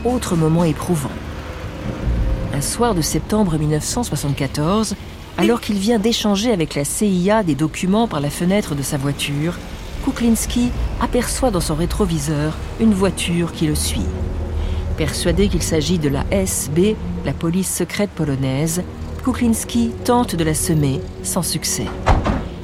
Autre 0.05 0.37
moment 0.37 0.65
éprouvant. 0.65 1.09
Un 2.53 2.61
soir 2.61 2.95
de 2.95 3.01
septembre 3.01 3.57
1974, 3.57 4.97
alors 5.39 5.63
qu'il 5.63 5.79
vient 5.79 5.99
d'échanger 5.99 6.53
avec 6.53 6.75
la 6.75 6.85
CIA 6.85 7.43
des 7.43 7.55
documents 7.55 8.09
par 8.09 8.21
la 8.21 8.29
fenêtre 8.29 8.75
de 8.75 8.83
sa 8.83 8.99
voiture, 8.99 9.55
Kuklinski 10.05 10.71
aperçoit 11.01 11.51
dans 11.51 11.61
son 11.61 11.77
rétroviseur 11.77 12.59
une 12.79 12.93
voiture 12.93 13.53
qui 13.53 13.67
le 13.67 13.75
suit. 13.75 14.05
Persuadé 15.01 15.49
qu'il 15.49 15.63
s'agit 15.63 15.99
de 15.99 16.11
la 16.11 16.27
SB, 16.31 16.95
la 17.25 17.33
police 17.33 17.75
secrète 17.75 18.11
polonaise, 18.11 18.83
Kuklinski 19.25 19.93
tente 20.05 20.37
de 20.37 20.45
la 20.45 20.53
semer 20.53 21.01
sans 21.23 21.41
succès. 21.41 21.87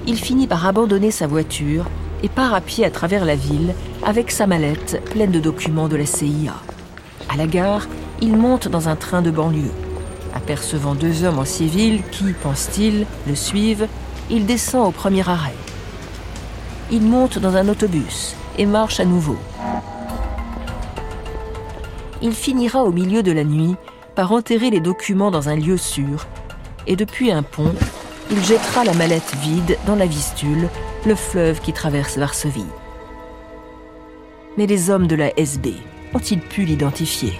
Il 0.06 0.18
finit 0.18 0.46
par 0.46 0.66
abandonner 0.66 1.10
sa 1.10 1.26
voiture 1.26 1.86
et 2.22 2.28
part 2.28 2.52
à 2.52 2.60
pied 2.60 2.84
à 2.84 2.90
travers 2.90 3.24
la 3.24 3.36
ville 3.36 3.74
avec 4.04 4.30
sa 4.30 4.46
mallette 4.46 5.02
pleine 5.12 5.30
de 5.30 5.40
documents 5.40 5.88
de 5.88 5.96
la 5.96 6.04
CIA. 6.04 6.52
À 7.30 7.38
la 7.38 7.46
gare, 7.46 7.88
il 8.20 8.36
monte 8.36 8.68
dans 8.68 8.90
un 8.90 8.96
train 8.96 9.22
de 9.22 9.30
banlieue. 9.30 9.72
Apercevant 10.34 10.94
deux 10.94 11.24
hommes 11.24 11.38
en 11.38 11.46
civil 11.46 12.02
qui, 12.12 12.34
pense-t-il, 12.34 13.06
le 13.26 13.34
suivent, 13.34 13.88
il 14.28 14.44
descend 14.44 14.86
au 14.86 14.90
premier 14.90 15.26
arrêt. 15.26 15.56
Il 16.90 17.00
monte 17.00 17.38
dans 17.38 17.56
un 17.56 17.66
autobus 17.70 18.36
et 18.58 18.66
marche 18.66 19.00
à 19.00 19.06
nouveau. 19.06 19.38
Il 22.26 22.32
finira 22.32 22.82
au 22.82 22.90
milieu 22.90 23.22
de 23.22 23.30
la 23.30 23.44
nuit 23.44 23.76
par 24.16 24.32
enterrer 24.32 24.70
les 24.70 24.80
documents 24.80 25.30
dans 25.30 25.48
un 25.48 25.54
lieu 25.54 25.76
sûr 25.76 26.26
et 26.88 26.96
depuis 26.96 27.30
un 27.30 27.44
pont, 27.44 27.72
il 28.32 28.44
jettera 28.44 28.82
la 28.82 28.94
mallette 28.94 29.32
vide 29.36 29.78
dans 29.86 29.94
la 29.94 30.06
Vistule, 30.06 30.68
le 31.06 31.14
fleuve 31.14 31.60
qui 31.60 31.72
traverse 31.72 32.18
Varsovie. 32.18 32.66
Mais 34.56 34.66
les 34.66 34.90
hommes 34.90 35.06
de 35.06 35.14
la 35.14 35.30
SB 35.38 35.74
ont-ils 36.14 36.40
pu 36.40 36.64
l'identifier? 36.64 37.38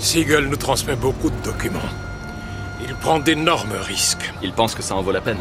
Siegel 0.00 0.48
nous 0.48 0.56
transmet 0.56 0.96
beaucoup 0.96 1.30
de 1.30 1.44
documents. 1.44 1.78
Il 2.88 2.92
prend 2.96 3.20
d'énormes 3.20 3.76
risques. 3.80 4.32
Il 4.42 4.52
pense 4.52 4.74
que 4.74 4.82
ça 4.82 4.96
en 4.96 5.02
vaut 5.02 5.12
la 5.12 5.20
peine. 5.20 5.38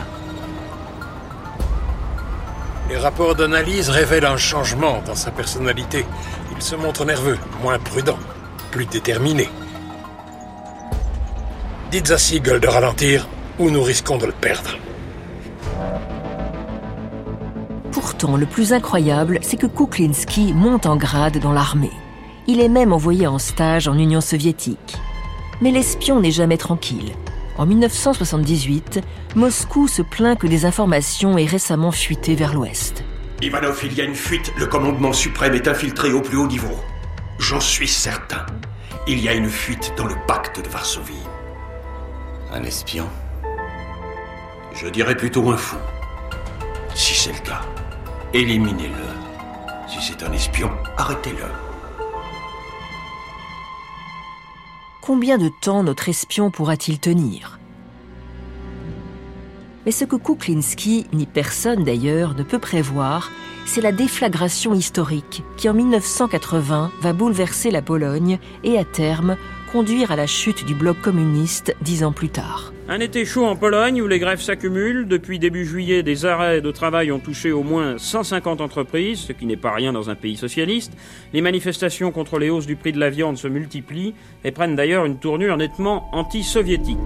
Les 2.94 3.00
rapports 3.00 3.34
d'analyse 3.34 3.90
révèlent 3.90 4.28
un 4.28 4.38
changement 4.38 5.02
dans 5.08 5.16
sa 5.16 5.32
personnalité. 5.32 6.06
Il 6.56 6.62
se 6.62 6.76
montre 6.76 7.06
nerveux, 7.06 7.40
moins 7.64 7.80
prudent, 7.80 8.20
plus 8.70 8.86
déterminé. 8.86 9.50
Dites 11.90 12.12
à 12.12 12.20
Siegel 12.20 12.60
de 12.60 12.68
ralentir 12.68 13.28
ou 13.58 13.72
nous 13.72 13.82
risquons 13.82 14.20
de 14.20 14.28
le 14.28 14.32
perdre. 14.32 14.78
Pourtant, 17.92 18.38
le 18.38 18.46
plus 18.46 18.74
incroyable, 18.74 19.40
c'est 19.42 19.58
que 19.58 19.66
Kuklinski 19.66 20.54
monte 20.54 20.86
en 20.86 20.96
grade 20.96 21.40
dans 21.40 21.52
l'armée. 21.52 21.98
Il 22.46 22.62
est 22.62 22.70
même 22.70 22.94
envoyé 22.94 23.26
en 23.26 23.40
stage 23.40 23.88
en 23.88 23.98
Union 23.98 24.22
soviétique. 24.22 24.98
Mais 25.62 25.72
l'espion 25.72 26.22
n'est 26.22 26.30
jamais 26.30 26.58
tranquille. 26.58 27.14
En 27.58 27.68
1978, 27.68 29.02
Moscou 29.36 29.88
se 29.88 30.02
plaint 30.02 30.38
que 30.38 30.48
des 30.48 30.66
informations 30.66 31.38
aient 31.38 31.46
récemment 31.46 31.92
fuité 31.92 32.34
vers 32.34 32.54
l'ouest. 32.54 33.04
Ivanov, 33.42 33.80
il 33.84 33.94
y 33.94 34.02
a 34.02 34.06
une 34.06 34.16
fuite. 34.16 34.52
Le 34.58 34.66
commandement 34.66 35.14
suprême 35.14 35.54
est 35.54 35.68
infiltré 35.68 36.12
au 36.14 36.22
plus 36.22 36.38
haut 36.38 36.48
niveau. 36.48 36.76
J'en 37.38 37.60
suis 37.60 37.88
certain. 37.88 38.46
Il 39.08 39.20
y 39.20 39.28
a 39.28 39.34
une 39.34 39.50
fuite 39.50 39.94
dans 39.98 40.06
le 40.06 40.16
pacte 40.28 40.64
de 40.64 40.70
Varsovie. 40.70 41.14
Un 42.52 42.64
espion? 42.64 43.08
Je 44.74 44.88
dirais 44.88 45.16
plutôt 45.16 45.52
un 45.52 45.58
fou. 45.58 45.78
Si 46.96 47.14
c'est 47.14 47.34
le 47.34 47.46
cas, 47.46 47.62
éliminez-le. 48.34 49.88
Si 49.88 50.02
c'est 50.02 50.24
un 50.24 50.32
espion, 50.32 50.72
arrêtez-le. 50.98 51.73
Combien 55.06 55.38
de 55.38 55.50
temps 55.50 55.84
notre 55.84 56.08
espion 56.08 56.50
pourra-t-il 56.50 56.98
tenir? 56.98 57.60
Mais 59.86 59.92
ce 59.92 60.06
que 60.06 60.16
Kuklinski, 60.16 61.08
ni 61.12 61.26
personne 61.26 61.84
d'ailleurs, 61.84 62.36
ne 62.36 62.44
peut 62.44 62.58
prévoir, 62.58 63.30
c'est 63.66 63.82
la 63.82 63.92
déflagration 63.92 64.74
historique 64.74 65.44
qui 65.58 65.68
en 65.68 65.74
1980 65.74 66.92
va 67.02 67.12
bouleverser 67.12 67.70
la 67.70 67.82
Pologne 67.82 68.40
et 68.64 68.78
à 68.78 68.86
terme 68.86 69.36
conduire 69.74 70.12
à 70.12 70.16
la 70.16 70.26
chute 70.26 70.64
du 70.64 70.74
bloc 70.74 71.02
communiste 71.02 71.76
dix 71.82 72.06
ans 72.06 72.14
plus 72.14 72.30
tard. 72.30 72.73
Un 72.90 73.00
été 73.00 73.24
chaud 73.24 73.46
en 73.46 73.56
Pologne 73.56 74.02
où 74.02 74.08
les 74.08 74.20
grèves 74.20 74.42
s'accumulent. 74.42 75.08
Depuis 75.08 75.40
début 75.40 75.66
juillet, 75.66 76.04
des 76.04 76.26
arrêts 76.26 76.60
de 76.60 76.70
travail 76.70 77.14
ont 77.14 77.20
touché 77.20 77.54
au 77.54 77.64
moins 77.64 77.98
150 77.98 78.60
entreprises, 78.60 79.22
ce 79.22 79.32
qui 79.32 79.46
n'est 79.46 79.56
pas 79.56 79.72
rien 79.72 79.94
dans 79.94 80.10
un 80.10 80.16
pays 80.16 80.36
socialiste. 80.36 80.92
Les 81.32 81.40
manifestations 81.40 82.12
contre 82.12 82.40
les 82.40 82.50
hausses 82.50 82.68
du 82.68 82.76
prix 82.76 82.92
de 82.92 83.00
la 83.00 83.10
viande 83.10 83.38
se 83.38 83.48
multiplient 83.48 84.14
et 84.44 84.52
prennent 84.52 84.76
d'ailleurs 84.76 85.06
une 85.06 85.18
tournure 85.18 85.56
nettement 85.56 86.10
anti-soviétique. 86.12 86.98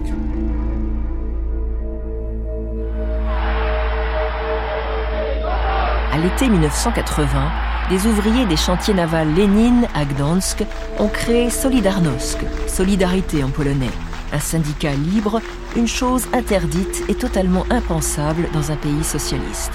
À 6.12 6.18
l'été 6.18 6.48
1980, 6.48 7.52
des 7.90 8.04
ouvriers 8.06 8.46
des 8.46 8.56
chantiers 8.56 8.94
navals 8.94 9.32
Lénine 9.32 9.86
à 9.94 10.04
Gdansk 10.04 10.64
ont 10.98 11.08
créé 11.08 11.50
Solidarnosc, 11.50 12.38
Solidarité 12.66 13.44
en 13.44 13.50
polonais, 13.50 13.86
un 14.32 14.40
syndicat 14.40 14.92
libre, 14.92 15.40
une 15.76 15.88
chose 15.88 16.26
interdite 16.32 17.04
et 17.08 17.14
totalement 17.14 17.64
impensable 17.70 18.48
dans 18.52 18.70
un 18.70 18.76
pays 18.76 19.04
socialiste. 19.04 19.72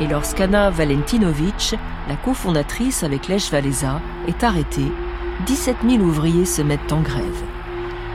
Et 0.00 0.06
lorsqu'Anna 0.06 0.70
Valentinowicz, 0.70 1.74
la 2.08 2.16
cofondatrice 2.16 3.02
avec 3.04 3.28
Lech 3.28 3.52
est 3.52 4.44
arrêtée, 4.44 4.90
17 5.46 5.76
000 5.88 6.02
ouvriers 6.02 6.44
se 6.44 6.62
mettent 6.62 6.92
en 6.92 7.00
grève. 7.00 7.42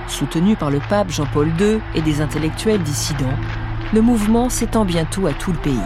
Soutenu 0.08 0.56
par 0.56 0.70
le 0.70 0.80
pape 0.90 1.10
Jean-Paul 1.10 1.52
II 1.60 1.80
et 1.96 2.02
des 2.02 2.22
intellectuels 2.22 2.84
dissidents, 2.84 3.38
le 3.94 4.02
mouvement 4.02 4.50
s'étend 4.50 4.86
bientôt 4.86 5.28
à 5.28 5.34
tout 5.34 5.52
le 5.52 5.60
pays. 5.60 5.80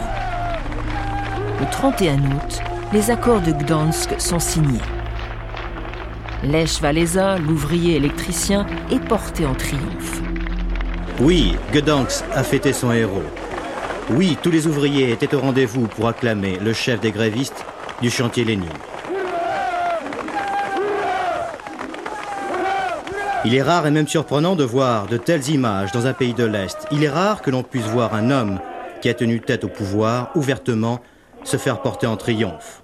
Le 1.60 1.70
31 1.70 2.18
août, 2.18 2.60
les 2.92 3.10
accords 3.10 3.40
de 3.40 3.52
Gdansk 3.52 4.20
sont 4.20 4.40
signés. 4.40 4.80
Lech 6.42 6.82
Walesa, 6.82 7.38
l'ouvrier 7.38 7.96
électricien, 7.96 8.66
est 8.90 8.98
porté 8.98 9.46
en 9.46 9.54
triomphe. 9.54 10.20
Oui, 11.20 11.54
Gdansk 11.72 12.24
a 12.34 12.42
fêté 12.42 12.72
son 12.72 12.90
héros. 12.90 13.22
Oui, 14.10 14.36
tous 14.42 14.50
les 14.50 14.66
ouvriers 14.66 15.12
étaient 15.12 15.34
au 15.36 15.38
rendez-vous 15.38 15.86
pour 15.86 16.08
acclamer 16.08 16.58
le 16.60 16.72
chef 16.72 16.98
des 16.98 17.12
grévistes 17.12 17.64
du 18.00 18.10
chantier 18.10 18.44
Lénine. 18.44 18.68
Il 23.44 23.54
est 23.54 23.62
rare 23.62 23.86
et 23.86 23.92
même 23.92 24.08
surprenant 24.08 24.56
de 24.56 24.64
voir 24.64 25.06
de 25.06 25.18
telles 25.18 25.48
images 25.48 25.92
dans 25.92 26.08
un 26.08 26.12
pays 26.12 26.34
de 26.34 26.44
l'Est. 26.44 26.88
Il 26.90 27.04
est 27.04 27.08
rare 27.08 27.42
que 27.42 27.50
l'on 27.50 27.62
puisse 27.62 27.86
voir 27.86 28.14
un 28.14 28.30
homme 28.30 28.58
qui 29.00 29.08
a 29.08 29.14
tenu 29.14 29.40
tête 29.40 29.62
au 29.62 29.68
pouvoir 29.68 30.30
ouvertement 30.34 31.00
se 31.44 31.56
faire 31.56 31.82
porter 31.82 32.08
en 32.08 32.16
triomphe. 32.16 32.81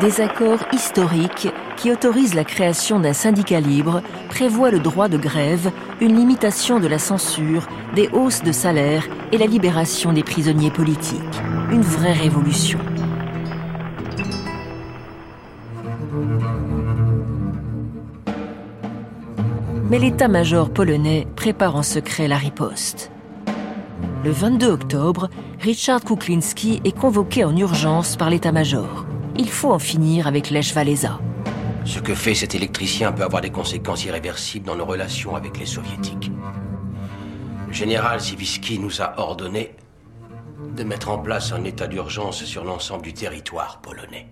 Des 0.00 0.22
accords 0.22 0.64
historiques 0.72 1.48
qui 1.76 1.92
autorisent 1.92 2.34
la 2.34 2.44
création 2.44 3.00
d'un 3.00 3.12
syndicat 3.12 3.60
libre 3.60 4.00
prévoient 4.30 4.70
le 4.70 4.78
droit 4.78 5.08
de 5.08 5.18
grève, 5.18 5.70
une 6.00 6.16
limitation 6.16 6.80
de 6.80 6.86
la 6.86 6.98
censure, 6.98 7.68
des 7.94 8.08
hausses 8.08 8.42
de 8.42 8.50
salaire 8.50 9.06
et 9.30 9.36
la 9.36 9.44
libération 9.44 10.14
des 10.14 10.22
prisonniers 10.22 10.70
politiques. 10.70 11.20
Une 11.70 11.82
vraie 11.82 12.14
révolution. 12.14 12.78
Mais 19.90 19.98
l'état-major 19.98 20.70
polonais 20.70 21.26
prépare 21.36 21.76
en 21.76 21.82
secret 21.82 22.26
la 22.26 22.38
riposte. 22.38 23.12
Le 24.24 24.30
22 24.30 24.66
octobre, 24.70 25.28
Richard 25.60 26.02
Kuklinski 26.04 26.80
est 26.84 26.96
convoqué 26.96 27.44
en 27.44 27.54
urgence 27.54 28.16
par 28.16 28.30
l'état-major. 28.30 29.09
Il 29.36 29.48
faut 29.48 29.72
en 29.72 29.78
finir 29.78 30.26
avec 30.26 30.50
Lech 30.50 30.74
Walesa. 30.74 31.20
Ce 31.84 31.98
que 31.98 32.14
fait 32.14 32.34
cet 32.34 32.54
électricien 32.54 33.12
peut 33.12 33.22
avoir 33.22 33.40
des 33.40 33.50
conséquences 33.50 34.04
irréversibles 34.04 34.66
dans 34.66 34.76
nos 34.76 34.84
relations 34.84 35.34
avec 35.36 35.58
les 35.58 35.66
soviétiques. 35.66 36.30
Le 37.68 37.72
général 37.72 38.20
Siviski 38.20 38.78
nous 38.78 39.00
a 39.00 39.18
ordonné 39.18 39.74
de 40.76 40.84
mettre 40.84 41.10
en 41.10 41.18
place 41.18 41.52
un 41.52 41.64
état 41.64 41.86
d'urgence 41.86 42.44
sur 42.44 42.64
l'ensemble 42.64 43.02
du 43.02 43.12
territoire 43.12 43.80
polonais. 43.80 44.28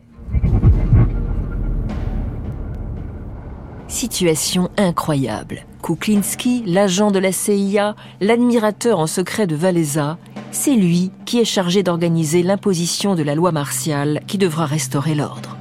Situation 3.89 4.69
incroyable. 4.77 5.65
Kuklinski, 5.83 6.63
l'agent 6.67 7.11
de 7.11 7.19
la 7.19 7.33
CIA, 7.33 7.97
l'admirateur 8.21 8.99
en 8.99 9.07
secret 9.07 9.47
de 9.47 9.57
Walesa, 9.57 10.19
c'est 10.51 10.75
lui 10.75 11.11
qui 11.25 11.39
est 11.39 11.47
chargé 11.47 11.83
d'organiser 11.83 12.43
l'imposition 12.43 13.15
de 13.15 13.23
la 13.23 13.35
loi 13.35 13.51
martiale 13.51 14.21
qui 14.27 14.37
devra 14.37 14.67
restaurer 14.67 15.15
l'ordre. 15.15 15.57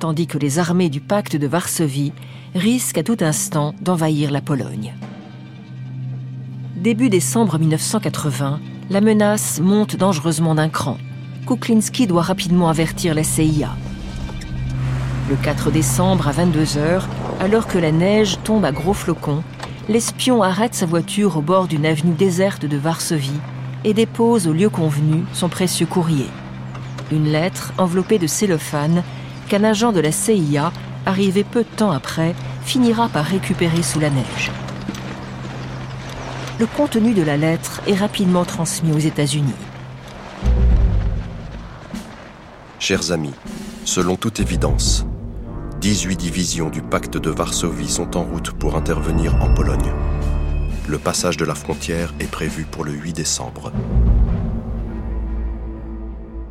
Tandis 0.00 0.26
que 0.26 0.36
les 0.36 0.58
armées 0.58 0.88
du 0.88 1.00
pacte 1.00 1.36
de 1.36 1.46
Varsovie 1.46 2.12
risquent 2.56 2.98
à 2.98 3.02
tout 3.04 3.18
instant 3.20 3.72
d'envahir 3.80 4.32
la 4.32 4.40
Pologne. 4.40 4.94
Début 6.74 7.08
décembre 7.08 7.58
1980, 7.60 8.58
la 8.90 9.00
menace 9.00 9.60
monte 9.60 9.94
dangereusement 9.94 10.56
d'un 10.56 10.68
cran. 10.68 10.98
Kuklinski 11.46 12.08
doit 12.08 12.22
rapidement 12.22 12.68
avertir 12.68 13.14
la 13.14 13.22
CIA. 13.22 13.70
Le 15.28 15.36
4 15.36 15.70
décembre 15.70 16.26
à 16.26 16.32
22h, 16.32 17.02
alors 17.40 17.66
que 17.66 17.78
la 17.78 17.92
neige 17.92 18.38
tombe 18.42 18.64
à 18.64 18.72
gros 18.72 18.94
flocons, 18.94 19.42
l'espion 19.88 20.42
arrête 20.42 20.74
sa 20.74 20.86
voiture 20.86 21.36
au 21.36 21.40
bord 21.40 21.68
d'une 21.68 21.86
avenue 21.86 22.14
déserte 22.14 22.66
de 22.66 22.76
Varsovie 22.76 23.40
et 23.84 23.94
dépose 23.94 24.48
au 24.48 24.52
lieu 24.52 24.68
convenu 24.68 25.24
son 25.32 25.48
précieux 25.48 25.86
courrier. 25.86 26.26
Une 27.12 27.30
lettre 27.30 27.72
enveloppée 27.78 28.18
de 28.18 28.26
cellophane 28.26 29.02
qu'un 29.48 29.64
agent 29.64 29.92
de 29.92 30.00
la 30.00 30.12
CIA, 30.12 30.72
arrivé 31.06 31.44
peu 31.44 31.60
de 31.60 31.76
temps 31.76 31.92
après, 31.92 32.34
finira 32.64 33.08
par 33.08 33.24
récupérer 33.24 33.82
sous 33.82 34.00
la 34.00 34.10
neige. 34.10 34.50
Le 36.58 36.66
contenu 36.66 37.14
de 37.14 37.22
la 37.22 37.36
lettre 37.36 37.80
est 37.86 37.94
rapidement 37.94 38.44
transmis 38.44 38.92
aux 38.92 38.98
États-Unis. 38.98 39.54
Chers 42.80 43.12
amis, 43.12 43.34
selon 43.84 44.16
toute 44.16 44.40
évidence, 44.40 45.06
18 45.80 46.16
divisions 46.16 46.70
du 46.70 46.82
pacte 46.82 47.16
de 47.16 47.30
Varsovie 47.30 47.88
sont 47.88 48.16
en 48.16 48.24
route 48.24 48.50
pour 48.50 48.74
intervenir 48.74 49.36
en 49.40 49.54
Pologne. 49.54 49.92
Le 50.88 50.98
passage 50.98 51.36
de 51.36 51.44
la 51.44 51.54
frontière 51.54 52.12
est 52.18 52.28
prévu 52.28 52.64
pour 52.64 52.82
le 52.82 52.90
8 52.90 53.12
décembre. 53.12 53.70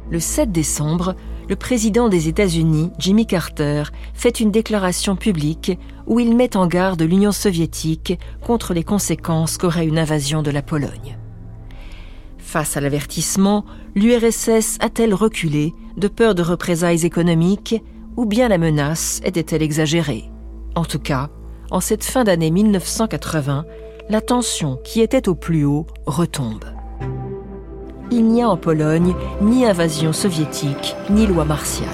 Le 0.09 0.19
7 0.21 0.49
décembre, 0.53 1.17
le 1.49 1.57
président 1.57 2.07
des 2.07 2.29
États-Unis, 2.29 2.91
Jimmy 2.99 3.25
Carter, 3.25 3.83
fait 4.13 4.39
une 4.39 4.51
déclaration 4.51 5.17
publique 5.17 5.77
où 6.05 6.21
il 6.21 6.33
met 6.33 6.55
en 6.55 6.65
garde 6.65 7.01
l'Union 7.01 7.33
soviétique 7.33 8.17
contre 8.45 8.73
les 8.73 8.85
conséquences 8.85 9.57
qu'aurait 9.57 9.87
une 9.87 9.99
invasion 9.99 10.41
de 10.41 10.51
la 10.51 10.61
Pologne. 10.61 11.17
Face 12.37 12.77
à 12.77 12.81
l'avertissement, 12.81 13.65
l'URSS 13.93 14.77
a-t-elle 14.79 15.13
reculé 15.13 15.73
de 15.97 16.07
peur 16.07 16.33
de 16.33 16.43
représailles 16.43 17.05
économiques 17.05 17.75
ou 18.17 18.25
bien 18.25 18.49
la 18.49 18.57
menace 18.57 19.21
était-elle 19.23 19.61
exagérée 19.63 20.25
En 20.75 20.83
tout 20.83 20.99
cas, 20.99 21.29
en 21.71 21.79
cette 21.79 22.03
fin 22.03 22.25
d'année 22.25 22.51
1980, 22.51 23.65
la 24.09 24.21
tension 24.21 24.77
qui 24.83 25.01
était 25.01 25.29
au 25.29 25.35
plus 25.35 25.63
haut 25.63 25.87
retombe 26.05 26.65
il 28.11 28.25
n'y 28.25 28.41
a 28.41 28.49
en 28.49 28.57
Pologne 28.57 29.15
ni 29.41 29.65
invasion 29.65 30.13
soviétique, 30.13 30.95
ni 31.09 31.27
loi 31.27 31.45
martiale. 31.45 31.89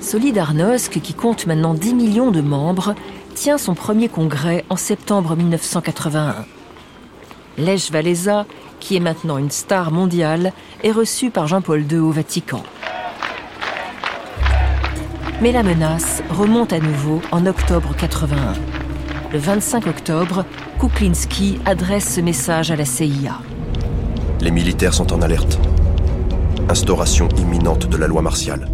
Solidarnosc, 0.00 1.00
qui 1.00 1.14
compte 1.14 1.46
maintenant 1.46 1.74
10 1.74 1.94
millions 1.94 2.30
de 2.30 2.40
membres, 2.40 2.94
tient 3.34 3.58
son 3.58 3.74
premier 3.74 4.08
congrès 4.08 4.64
en 4.70 4.76
septembre 4.76 5.36
1981. 5.36 6.46
Lech 7.58 7.90
qui 8.80 8.96
est 8.96 9.00
maintenant 9.00 9.38
une 9.38 9.50
star 9.50 9.90
mondiale, 9.90 10.52
est 10.82 10.92
reçu 10.92 11.30
par 11.30 11.46
Jean-Paul 11.46 11.84
II 11.90 11.98
au 11.98 12.10
Vatican. 12.10 12.62
Mais 15.40 15.52
la 15.52 15.62
menace 15.62 16.22
remonte 16.30 16.72
à 16.72 16.80
nouveau 16.80 17.22
en 17.30 17.46
octobre 17.46 17.94
81. 17.96 18.54
Le 19.32 19.38
25 19.38 19.86
octobre, 19.86 20.44
Kuklinski 20.80 21.60
adresse 21.64 22.14
ce 22.14 22.20
message 22.20 22.70
à 22.70 22.76
la 22.76 22.84
CIA. 22.84 23.38
Les 24.40 24.50
militaires 24.50 24.94
sont 24.94 25.12
en 25.12 25.22
alerte. 25.22 25.58
Instauration 26.68 27.28
imminente 27.38 27.88
de 27.88 27.96
la 27.96 28.06
loi 28.06 28.22
martiale. 28.22 28.68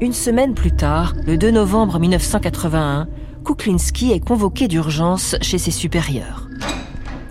Une 0.00 0.12
semaine 0.12 0.54
plus 0.54 0.72
tard, 0.72 1.14
le 1.26 1.36
2 1.38 1.50
novembre 1.50 1.98
1981, 1.98 3.08
Kuklinski 3.44 4.12
est 4.12 4.20
convoqué 4.20 4.68
d'urgence 4.68 5.36
chez 5.40 5.58
ses 5.58 5.70
supérieurs. 5.70 6.48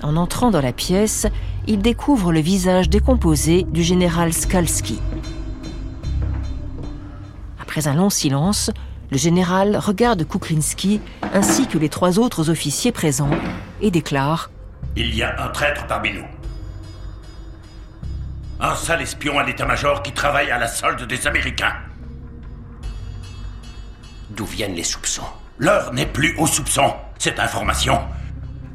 En 0.01 0.17
entrant 0.17 0.49
dans 0.49 0.61
la 0.61 0.73
pièce, 0.73 1.27
il 1.67 1.81
découvre 1.81 2.31
le 2.31 2.39
visage 2.39 2.89
décomposé 2.89 3.63
du 3.63 3.83
général 3.83 4.33
Skalski. 4.33 4.99
Après 7.59 7.87
un 7.87 7.95
long 7.95 8.09
silence, 8.09 8.71
le 9.11 9.17
général 9.17 9.77
regarde 9.77 10.27
Kuklinski 10.27 11.01
ainsi 11.33 11.67
que 11.67 11.77
les 11.77 11.89
trois 11.89 12.19
autres 12.19 12.49
officiers 12.49 12.91
présents 12.91 13.29
et 13.81 13.91
déclare 13.91 14.51
Il 14.95 15.13
y 15.15 15.23
a 15.23 15.43
un 15.43 15.49
traître 15.49 15.85
parmi 15.87 16.13
nous. 16.13 16.25
Un 18.59 18.75
sale 18.75 19.01
espion 19.01 19.37
à 19.37 19.43
l'état-major 19.43 20.01
qui 20.01 20.11
travaille 20.13 20.49
à 20.49 20.57
la 20.57 20.67
solde 20.67 21.05
des 21.05 21.27
Américains. 21.27 21.73
D'où 24.29 24.45
viennent 24.45 24.75
les 24.75 24.83
soupçons? 24.83 25.27
L'heure 25.57 25.93
n'est 25.93 26.05
plus 26.05 26.35
aux 26.37 26.47
soupçons. 26.47 26.93
Cette 27.17 27.39
information 27.39 27.99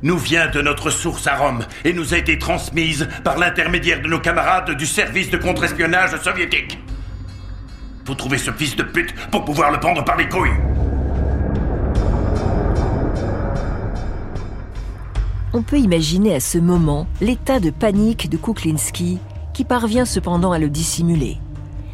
nous 0.02 0.18
vient 0.18 0.48
de 0.48 0.62
notre 0.62 0.90
source 0.90 1.26
à 1.26 1.36
Rome 1.36 1.64
et 1.84 1.92
nous 1.92 2.14
a 2.14 2.18
été 2.18 2.38
transmise 2.38 3.08
par 3.22 3.38
l'intermédiaire 3.38 4.00
de 4.00 4.08
nos 4.08 4.18
camarades 4.18 4.76
du 4.76 4.86
service 4.86 5.30
de 5.30 5.36
contre-espionnage 5.36 6.16
soviétique. 6.22 6.78
Faut 8.06 8.14
trouver 8.14 8.38
ce 8.38 8.50
fils 8.50 8.76
de 8.76 8.82
pute 8.82 9.14
pour 9.30 9.44
pouvoir 9.44 9.70
le 9.70 9.78
prendre 9.78 10.04
par 10.04 10.16
les 10.16 10.28
couilles. 10.28 10.50
On 15.52 15.62
peut 15.62 15.78
imaginer 15.78 16.34
à 16.34 16.40
ce 16.40 16.58
moment 16.58 17.06
l'état 17.20 17.60
de 17.60 17.70
panique 17.70 18.30
de 18.30 18.36
Kuklinski, 18.36 19.18
qui 19.52 19.64
parvient 19.64 20.04
cependant 20.04 20.52
à 20.52 20.58
le 20.58 20.70
dissimuler. 20.70 21.38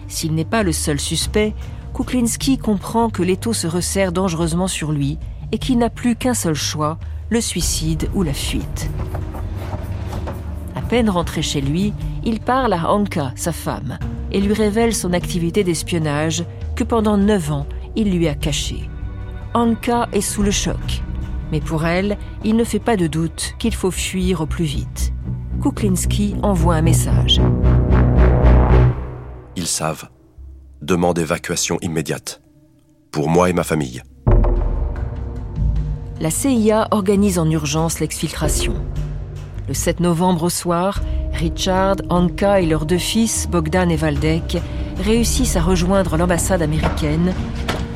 S'il 0.09 0.35
n'est 0.35 0.45
pas 0.45 0.63
le 0.63 0.73
seul 0.73 1.01
suspect, 1.01 1.55
Kuklinski 1.95 2.59
comprend 2.59 3.09
que 3.09 3.23
l'étau 3.23 3.55
se 3.55 3.67
resserre 3.67 4.13
dangereusement 4.13 4.69
sur 4.69 4.93
lui 4.93 5.19
et 5.53 5.59
qu'il 5.59 5.79
n'a 5.79 5.91
plus 5.91 6.17
qu'un 6.17 6.35
seul 6.35 6.55
choix, 6.55 6.99
le 7.31 7.41
suicide 7.41 8.09
ou 8.15 8.23
la 8.23 8.33
fuite. 8.33 8.91
À 10.75 10.81
peine 10.83 11.11
rentré 11.11 11.43
chez 11.43 11.61
lui, 11.61 11.93
il 12.25 12.41
parle 12.41 12.73
à 12.73 12.93
Anka, 12.93 13.33
sa 13.37 13.53
femme, 13.53 13.99
et 14.31 14.41
lui 14.41 14.53
révèle 14.53 14.95
son 14.95 15.13
activité 15.13 15.65
d'espionnage 15.65 16.45
que 16.75 16.85
pendant 16.85 17.17
neuf 17.17 17.51
ans 17.51 17.67
il 17.97 18.17
lui 18.17 18.29
a 18.29 18.35
cachée. 18.35 18.89
Anka 19.55 20.09
est 20.13 20.21
sous 20.21 20.43
le 20.43 20.51
choc, 20.51 21.03
mais 21.51 21.61
pour 21.61 21.87
elle, 21.87 22.19
il 22.45 22.57
ne 22.57 22.65
fait 22.65 22.79
pas 22.79 22.97
de 22.97 23.07
doute 23.07 23.55
qu'il 23.59 23.75
faut 23.75 23.91
fuir 23.91 24.43
au 24.43 24.47
plus 24.47 24.65
vite. 24.65 25.13
Kuklinski 25.63 26.37
envoie 26.43 26.75
un 26.75 26.83
message. 26.83 27.41
Ils 29.57 29.67
savent. 29.67 30.09
Demande 30.83 31.19
évacuation 31.19 31.79
immédiate. 31.81 32.43
Pour 33.11 33.31
moi 33.31 33.49
et 33.49 33.55
ma 33.55 33.65
famille. 33.65 34.03
La 36.19 36.31
CIA 36.31 36.89
organise 36.93 37.39
en 37.39 37.51
urgence 37.51 38.01
l'exfiltration. 38.01 38.73
Le 39.69 39.75
7 39.75 40.01
novembre 40.01 40.45
au 40.45 40.49
soir, 40.49 41.03
Richard, 41.35 41.97
Anka 42.09 42.63
et 42.63 42.67
leurs 42.67 42.87
deux 42.87 42.97
fils, 42.97 43.47
Bogdan 43.51 43.91
et 43.91 43.97
Valdek, 43.97 44.57
réussissent 44.99 45.57
à 45.57 45.61
rejoindre 45.61 46.17
l'ambassade 46.17 46.63
américaine 46.63 47.35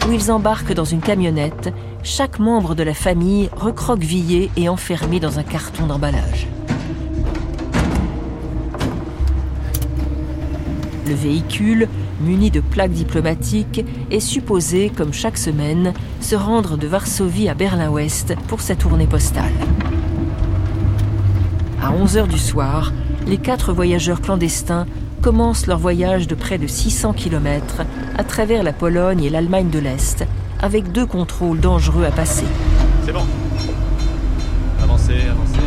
où 0.06 0.12
ils 0.12 0.30
embarquent 0.30 0.74
dans 0.74 0.85
une 0.85 1.00
camionnette, 1.00 1.72
chaque 2.02 2.38
membre 2.38 2.74
de 2.74 2.83
la 2.83 2.92
famille 2.92 3.48
recroquevillé 3.56 4.50
et 4.59 4.68
enfermé 4.68 5.18
dans 5.18 5.38
un 5.38 5.42
carton 5.42 5.87
d'emballage. 5.87 6.46
Le 11.06 11.14
véhicule, 11.14 11.88
muni 12.20 12.50
de 12.50 12.61
plaques 12.61 12.92
diplomatiques, 12.92 13.85
est 14.11 14.20
supposé, 14.20 14.90
comme 14.90 15.12
chaque 15.12 15.38
semaine, 15.38 15.92
se 16.20 16.37
rendre 16.37 16.76
de 16.76 16.87
Varsovie 16.87 17.48
à 17.48 17.54
Berlin-Ouest 17.54 18.35
pour 18.48 18.61
sa 18.61 18.76
tournée 18.76 19.06
postale. 19.06 19.52
À 21.83 21.92
11 21.92 22.16
h 22.16 22.28
du 22.28 22.38
soir, 22.38 22.92
les 23.26 23.38
quatre 23.38 23.72
voyageurs 23.72 24.20
clandestins 24.20 24.87
commencent 25.22 25.66
leur 25.66 25.78
voyage 25.78 26.26
de 26.26 26.35
près 26.35 26.59
de 26.59 26.66
600 26.66 27.12
km 27.12 27.83
à 28.16 28.24
travers 28.24 28.62
la 28.62 28.72
Pologne 28.72 29.22
et 29.22 29.30
l'Allemagne 29.30 29.70
de 29.70 29.78
l'Est, 29.78 30.26
avec 30.61 30.92
deux 30.92 31.06
contrôles 31.06 31.61
dangereux 31.61 32.04
à 32.04 32.11
passer. 32.11 32.46
C'est 33.04 33.12
bon. 33.12 33.24
Avancez, 34.83 35.26
avancez, 35.30 35.61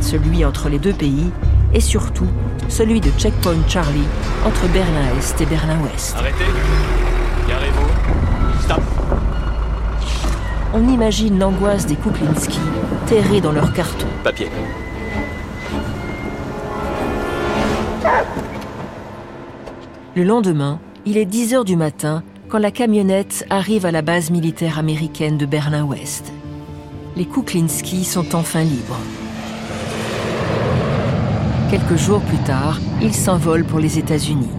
Celui 0.00 0.44
entre 0.44 0.68
les 0.68 0.78
deux 0.78 0.92
pays 0.92 1.30
et 1.74 1.80
surtout 1.80 2.28
celui 2.68 3.00
de 3.00 3.10
Checkpoint 3.18 3.68
Charlie 3.68 4.06
entre 4.46 4.66
Berlin-Est 4.72 5.40
et 5.40 5.46
Berlin-Ouest. 5.46 6.16
Arrêtez. 6.16 6.44
Garez-vous. 7.48 8.60
Stop. 8.62 8.80
On 10.72 10.88
imagine 10.88 11.38
l'angoisse 11.38 11.86
des 11.86 11.96
Kuklinski, 11.96 12.58
terrés 13.06 13.40
dans 13.40 13.52
leur 13.52 13.72
carton. 13.72 14.06
Papier. 14.22 14.48
Le 20.16 20.22
lendemain, 20.22 20.78
il 21.06 21.16
est 21.16 21.24
10 21.24 21.54
heures 21.54 21.64
du 21.64 21.76
matin 21.76 22.22
quand 22.48 22.58
la 22.58 22.70
camionnette 22.70 23.44
arrive 23.50 23.84
à 23.84 23.90
la 23.90 24.02
base 24.02 24.30
militaire 24.30 24.78
américaine 24.78 25.38
de 25.38 25.46
Berlin-Ouest. 25.46 26.32
Les 27.16 27.24
Kuklinski 27.24 28.04
sont 28.04 28.34
enfin 28.34 28.62
libres. 28.62 28.98
Quelques 31.70 31.96
jours 31.96 32.20
plus 32.20 32.38
tard, 32.38 32.78
ils 33.00 33.14
s'envolent 33.14 33.64
pour 33.64 33.80
les 33.80 33.98
États-Unis. 33.98 34.50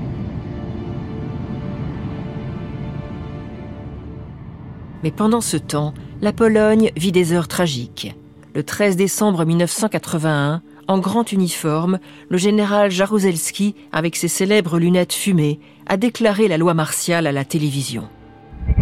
Mais 5.04 5.12
pendant 5.12 5.42
ce 5.42 5.56
temps, 5.58 5.94
la 6.22 6.34
Pologne 6.34 6.92
vit 6.98 7.12
des 7.12 7.32
heures 7.32 7.48
tragiques. 7.48 8.16
Le 8.56 8.64
13 8.64 8.96
décembre 8.96 9.46
1981, 9.46 10.64
en 10.88 11.00
grand 11.00 11.32
uniforme, 11.32 12.00
le 12.30 12.38
général 12.38 12.90
Jaruzelski, 12.90 13.76
avec 13.92 14.16
ses 14.16 14.28
célèbres 14.28 14.80
lunettes 14.80 15.14
fumées, 15.14 15.60
a 15.88 15.98
déclaré 15.98 16.48
la 16.48 16.58
loi 16.58 16.74
martiale 16.74 17.28
à 17.28 17.32
la 17.32 17.46
télévision. 17.46 18.10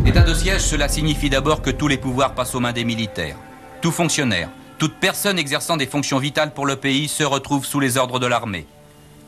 L'état 0.05 0.23
de 0.23 0.33
siège, 0.33 0.61
cela 0.61 0.87
signifie 0.87 1.29
d'abord 1.29 1.61
que 1.61 1.71
tous 1.71 1.89
les 1.89 1.97
pouvoirs 1.97 2.35
passent 2.35 2.55
aux 2.55 2.61
mains 2.61 2.73
des 2.73 2.85
militaires. 2.85 3.37
Tout 3.81 3.91
fonctionnaire, 3.91 4.49
toute 4.83 4.95
personne 4.95 5.39
exerçant 5.39 5.77
des 5.77 5.85
fonctions 5.85 6.17
vitales 6.19 6.53
pour 6.53 6.65
le 6.65 6.75
pays 6.75 7.07
se 7.07 7.23
retrouve 7.23 7.65
sous 7.65 7.79
les 7.79 7.95
ordres 7.95 8.19
de 8.19 8.27
l'armée. 8.27 8.65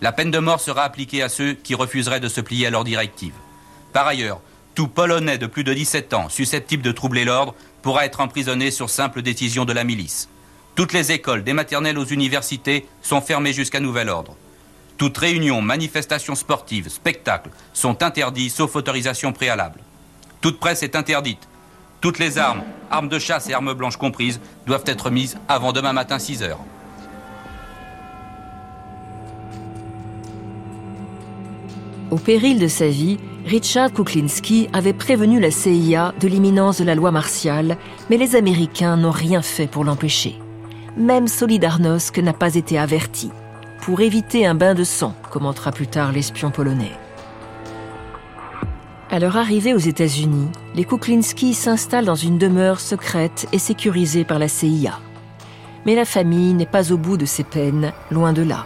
La 0.02 0.12
peine 0.12 0.30
de 0.30 0.38
mort 0.38 0.60
sera 0.60 0.84
appliquée 0.84 1.24
à 1.24 1.30
ceux 1.30 1.54
qui 1.54 1.76
refuseraient 1.76 2.20
de 2.20 2.28
se 2.28 2.42
plier 2.42 2.68
à 2.68 2.72
leurs 2.72 2.84
directives. 2.84 3.38
Par 3.94 4.06
ailleurs, 4.06 4.42
tout 4.74 4.90
Polonais 4.90 5.38
de 5.38 5.46
plus 5.48 5.64
de 5.64 5.74
17 5.74 6.14
ans 6.14 6.28
susceptible 6.28 6.84
de 6.84 6.92
troubler 6.92 7.24
l'ordre 7.24 7.56
pourra 7.84 8.06
être 8.06 8.20
emprisonné 8.20 8.70
sur 8.70 8.90
simple 8.90 9.22
décision 9.22 9.64
de 9.64 9.72
la 9.72 9.86
milice. 9.86 10.28
Toutes 10.76 10.92
les 10.92 11.14
écoles, 11.14 11.46
des 11.46 11.54
maternelles 11.54 12.00
aux 12.00 12.04
universités, 12.04 12.86
sont 13.02 13.22
fermées 13.22 13.54
jusqu'à 13.54 13.80
nouvel 13.80 14.10
ordre. 14.10 14.36
Toutes 14.98 15.18
réunions, 15.18 15.62
manifestations 15.62 16.36
sportives, 16.36 16.90
spectacles 16.90 17.52
sont 17.74 18.04
interdits 18.04 18.50
sauf 18.50 18.76
autorisation 18.76 19.32
préalable. 19.32 19.80
Toute 20.42 20.60
presse 20.60 20.84
est 20.84 20.98
interdite. 20.98 21.48
Toutes 22.06 22.20
les 22.20 22.38
armes, 22.38 22.62
armes 22.92 23.10
de 23.10 23.18
chasse 23.18 23.50
et 23.50 23.56
armes 23.56 23.74
blanches 23.74 23.98
comprises, 23.98 24.40
doivent 24.68 24.84
être 24.86 25.10
mises 25.10 25.40
avant 25.48 25.74
demain 25.74 25.92
matin 25.92 26.20
6 26.20 26.44
heures. 26.44 26.60
Au 32.12 32.18
péril 32.18 32.60
de 32.60 32.68
sa 32.68 32.90
vie, 32.90 33.18
Richard 33.48 33.92
Kuklinski 33.92 34.70
avait 34.72 34.94
prévenu 34.94 35.40
la 35.40 35.50
CIA 35.50 36.14
de 36.20 36.28
l'imminence 36.28 36.78
de 36.78 36.84
la 36.84 36.94
loi 36.94 37.10
martiale, 37.10 37.76
mais 38.12 38.18
les 38.18 38.36
Américains 38.36 38.98
n'ont 38.98 39.10
rien 39.10 39.42
fait 39.42 39.66
pour 39.66 39.84
l'empêcher. 39.84 40.36
Même 40.98 41.28
Solidarnosc 41.28 42.16
n'a 42.20 42.34
pas 42.34 42.54
été 42.54 42.78
averti, 42.78 43.32
pour 43.82 44.02
éviter 44.02 44.46
un 44.46 44.54
bain 44.54 44.76
de 44.76 44.84
sang, 44.84 45.16
commentera 45.32 45.72
plus 45.72 45.88
tard 45.88 46.12
l'espion 46.12 46.52
polonais. 46.52 46.92
À 49.12 49.20
leur 49.20 49.38
arrivée 49.38 49.76
aux 49.76 49.80
États-Unis, 49.80 50.48
les 50.74 50.84
Kuklinski 50.84 51.54
s'installent 51.54 52.06
dans 52.06 52.16
une 52.16 52.40
demeure 52.40 52.80
secrète 52.80 53.48
et 53.52 53.60
sécurisée 53.60 54.24
par 54.24 54.40
la 54.40 54.48
CIA. 54.48 55.00
Mais 55.86 55.94
la 55.94 56.06
famille 56.06 56.56
n'est 56.56 56.66
pas 56.66 56.92
au 56.92 56.98
bout 56.98 57.16
de 57.16 57.26
ses 57.26 57.44
peines, 57.44 57.94
loin 58.10 58.34
de 58.34 58.42
là. 58.42 58.66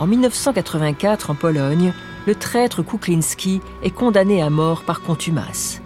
En 0.00 0.08
1984, 0.08 1.30
en 1.30 1.36
Pologne, 1.36 1.92
le 2.26 2.34
traître 2.34 2.82
Kuklinski 2.82 3.60
est 3.84 3.94
condamné 3.94 4.42
à 4.42 4.50
mort 4.50 4.82
par 4.82 5.00
contumace. 5.00 5.80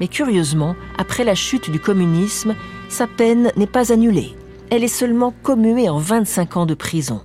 Mais 0.00 0.08
curieusement, 0.08 0.76
après 0.98 1.24
la 1.24 1.34
chute 1.34 1.70
du 1.70 1.80
communisme, 1.80 2.54
sa 2.90 3.06
peine 3.06 3.50
n'est 3.56 3.66
pas 3.66 3.90
annulée. 3.90 4.36
Elle 4.70 4.84
est 4.84 4.88
seulement 4.88 5.32
commuée 5.42 5.88
en 5.88 5.98
25 5.98 6.58
ans 6.58 6.66
de 6.66 6.74
prison. 6.74 7.22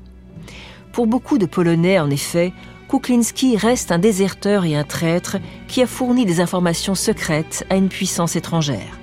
Pour 0.92 1.08
beaucoup 1.08 1.38
de 1.38 1.46
Polonais, 1.46 2.00
en 2.00 2.10
effet, 2.10 2.52
Kuklinski 2.90 3.56
reste 3.56 3.94
un 3.94 3.98
déserteur 3.98 4.66
et 4.66 4.76
un 4.76 4.84
traître 4.84 5.38
qui 5.70 5.82
a 5.82 5.88
fourni 5.88 6.26
des 6.26 6.42
informations 6.42 6.96
secrètes 6.96 7.66
à 7.70 7.78
une 7.78 7.88
puissance 7.88 8.36
étrangère. 8.36 9.00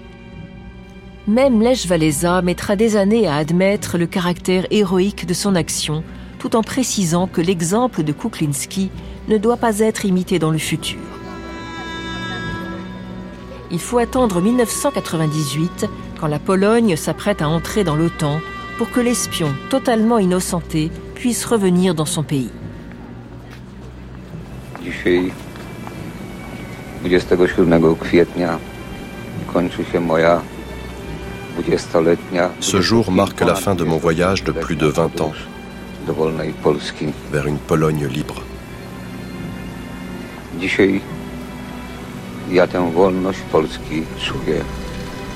Même 1.27 1.63
Lech 1.63 1.87
Walesa 1.89 2.43
mettra 2.43 2.77
des 2.77 2.97
années 2.97 3.27
à 3.27 3.37
admettre 3.37 3.97
le 3.97 4.07
caractère 4.07 4.67
héroïque 4.71 5.25
de 5.25 5.33
son 5.33 5.55
action, 5.55 6.05
tout 6.39 6.57
en 6.57 6.63
précisant 6.63 7.27
que 7.27 7.41
l'exemple 7.41 8.03
de 8.03 8.13
Kuklinski 8.13 8.91
ne 9.29 9.39
doit 9.39 9.57
pas 9.57 9.79
être 9.79 10.05
imité 10.05 10.39
dans 10.39 10.51
le 10.51 10.59
futur. 10.59 11.01
Il 13.71 13.81
faut 13.81 13.99
attendre 13.99 14.43
1998, 14.43 15.87
quand 16.21 16.27
la 16.27 16.39
Pologne 16.39 16.97
s'apprête 16.97 17.41
à 17.41 17.49
entrer 17.49 17.85
dans 17.85 17.97
l'OTAN, 17.97 18.41
pour 18.77 18.91
que 18.91 19.01
l'espion 19.01 19.55
totalement 19.71 20.19
innocenté 20.19 20.91
puisse 21.21 21.45
revenir 21.45 21.95
dans 21.95 22.07
son 22.07 22.23
pays. 22.23 22.51
Dzisiaj, 24.83 25.33
27 27.05 27.97
kwietnia, 28.01 28.59
kończy 29.53 29.85
się 29.85 30.01
moja 30.01 30.41
20-letnia. 31.59 32.51
Ce 32.61 32.83
jour 32.83 33.11
marque 33.11 33.41
la 33.41 33.55
fin 33.55 33.75
de 33.75 33.85
mon 33.85 33.99
voyage 33.99 34.43
de 34.45 34.53
plus 34.53 34.77
de 34.77 34.87
20 34.87 35.21
ans 35.21 35.33
vers 37.33 37.47
une 37.47 37.59
Pologne 37.59 38.07
libre. 38.07 38.43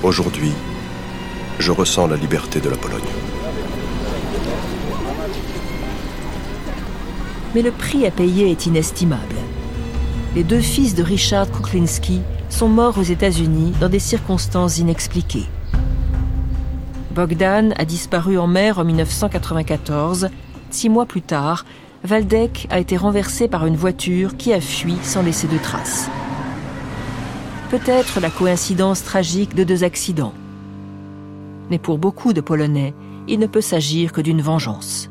Aujourd'hui, 0.03 0.51
je 1.59 1.71
ressens 1.71 2.07
la 2.07 2.15
liberté 2.15 2.59
de 2.59 2.69
la 2.69 2.77
Pologne. 2.77 3.32
Mais 7.55 7.61
le 7.61 7.71
prix 7.71 8.05
à 8.05 8.11
payer 8.11 8.49
est 8.49 8.65
inestimable. 8.65 9.35
Les 10.35 10.43
deux 10.43 10.61
fils 10.61 10.95
de 10.95 11.03
Richard 11.03 11.51
Kuklinski 11.51 12.21
sont 12.49 12.67
morts 12.67 12.97
aux 12.97 13.03
États-Unis 13.03 13.73
dans 13.79 13.89
des 13.89 13.99
circonstances 13.99 14.79
inexpliquées. 14.79 15.45
Bogdan 17.13 17.73
a 17.77 17.85
disparu 17.85 18.39
en 18.39 18.47
mer 18.47 18.79
en 18.79 18.83
1994. 18.83 20.29
Six 20.71 20.89
mois 20.89 21.05
plus 21.05 21.21
tard, 21.21 21.65
Valdek 22.03 22.67
a 22.71 22.79
été 22.79 22.97
renversé 22.97 23.47
par 23.47 23.67
une 23.67 23.75
voiture 23.75 24.35
qui 24.35 24.51
a 24.51 24.59
fui 24.59 24.95
sans 25.03 25.21
laisser 25.21 25.47
de 25.47 25.57
traces. 25.59 26.09
Peut-être 27.69 28.19
la 28.19 28.31
coïncidence 28.31 29.03
tragique 29.03 29.55
de 29.55 29.63
deux 29.63 29.83
accidents. 29.83 30.33
Mais 31.69 31.77
pour 31.77 31.99
beaucoup 31.99 32.33
de 32.33 32.41
Polonais, 32.41 32.95
il 33.27 33.39
ne 33.39 33.47
peut 33.47 33.61
s'agir 33.61 34.11
que 34.11 34.21
d'une 34.21 34.41
vengeance. 34.41 35.09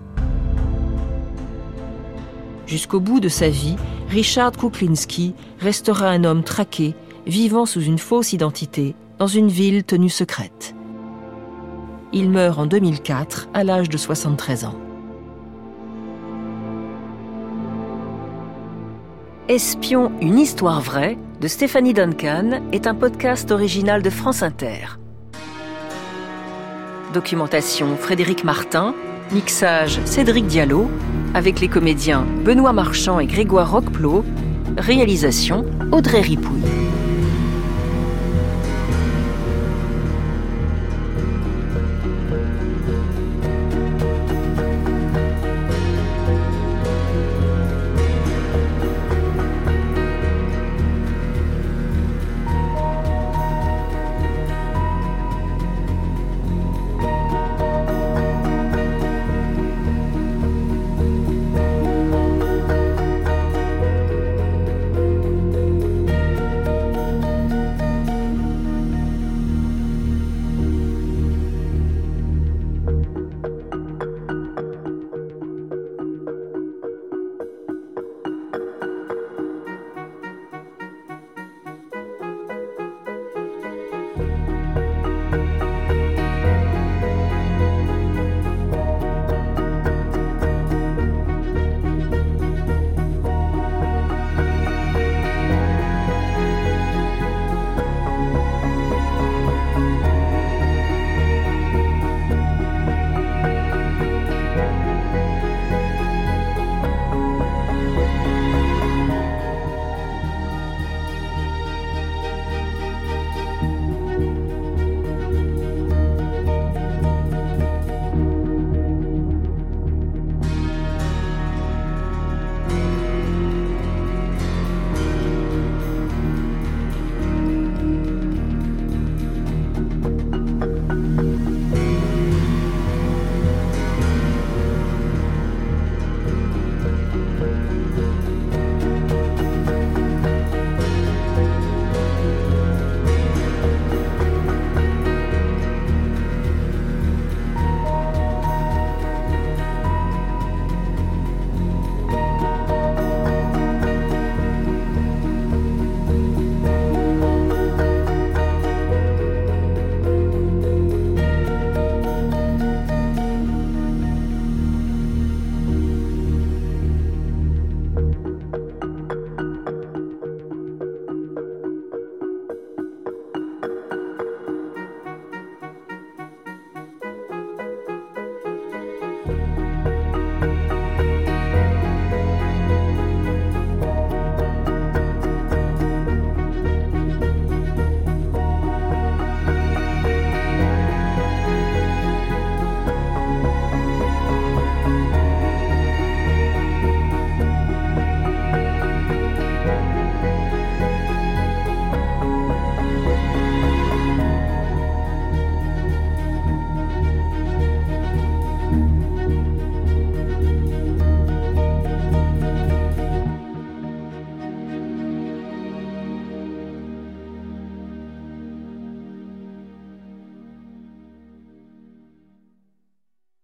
Jusqu'au 2.72 3.00
bout 3.00 3.20
de 3.20 3.28
sa 3.28 3.50
vie, 3.50 3.76
Richard 4.08 4.52
Kuklinski 4.52 5.34
restera 5.60 6.08
un 6.08 6.24
homme 6.24 6.42
traqué, 6.42 6.94
vivant 7.26 7.66
sous 7.66 7.82
une 7.82 7.98
fausse 7.98 8.32
identité, 8.32 8.94
dans 9.18 9.26
une 9.26 9.48
ville 9.48 9.84
tenue 9.84 10.08
secrète. 10.08 10.74
Il 12.14 12.30
meurt 12.30 12.58
en 12.58 12.64
2004 12.64 13.50
à 13.52 13.62
l'âge 13.62 13.90
de 13.90 13.98
73 13.98 14.64
ans. 14.64 14.74
Espion, 19.48 20.10
une 20.22 20.38
histoire 20.38 20.80
vraie 20.80 21.18
de 21.42 21.48
Stéphanie 21.48 21.92
Duncan 21.92 22.62
est 22.72 22.86
un 22.86 22.94
podcast 22.94 23.50
original 23.50 24.00
de 24.00 24.08
France 24.08 24.42
Inter. 24.42 24.96
Documentation 27.12 27.98
Frédéric 27.98 28.44
Martin, 28.44 28.94
mixage 29.30 30.00
Cédric 30.06 30.46
Diallo, 30.46 30.88
avec 31.34 31.60
les 31.60 31.68
comédiens 31.68 32.24
Benoît 32.44 32.72
Marchand 32.72 33.20
et 33.20 33.26
Grégoire 33.26 33.70
Roqueplot, 33.70 34.24
réalisation 34.78 35.64
Audrey 35.92 36.20
Ripouille. 36.20 36.81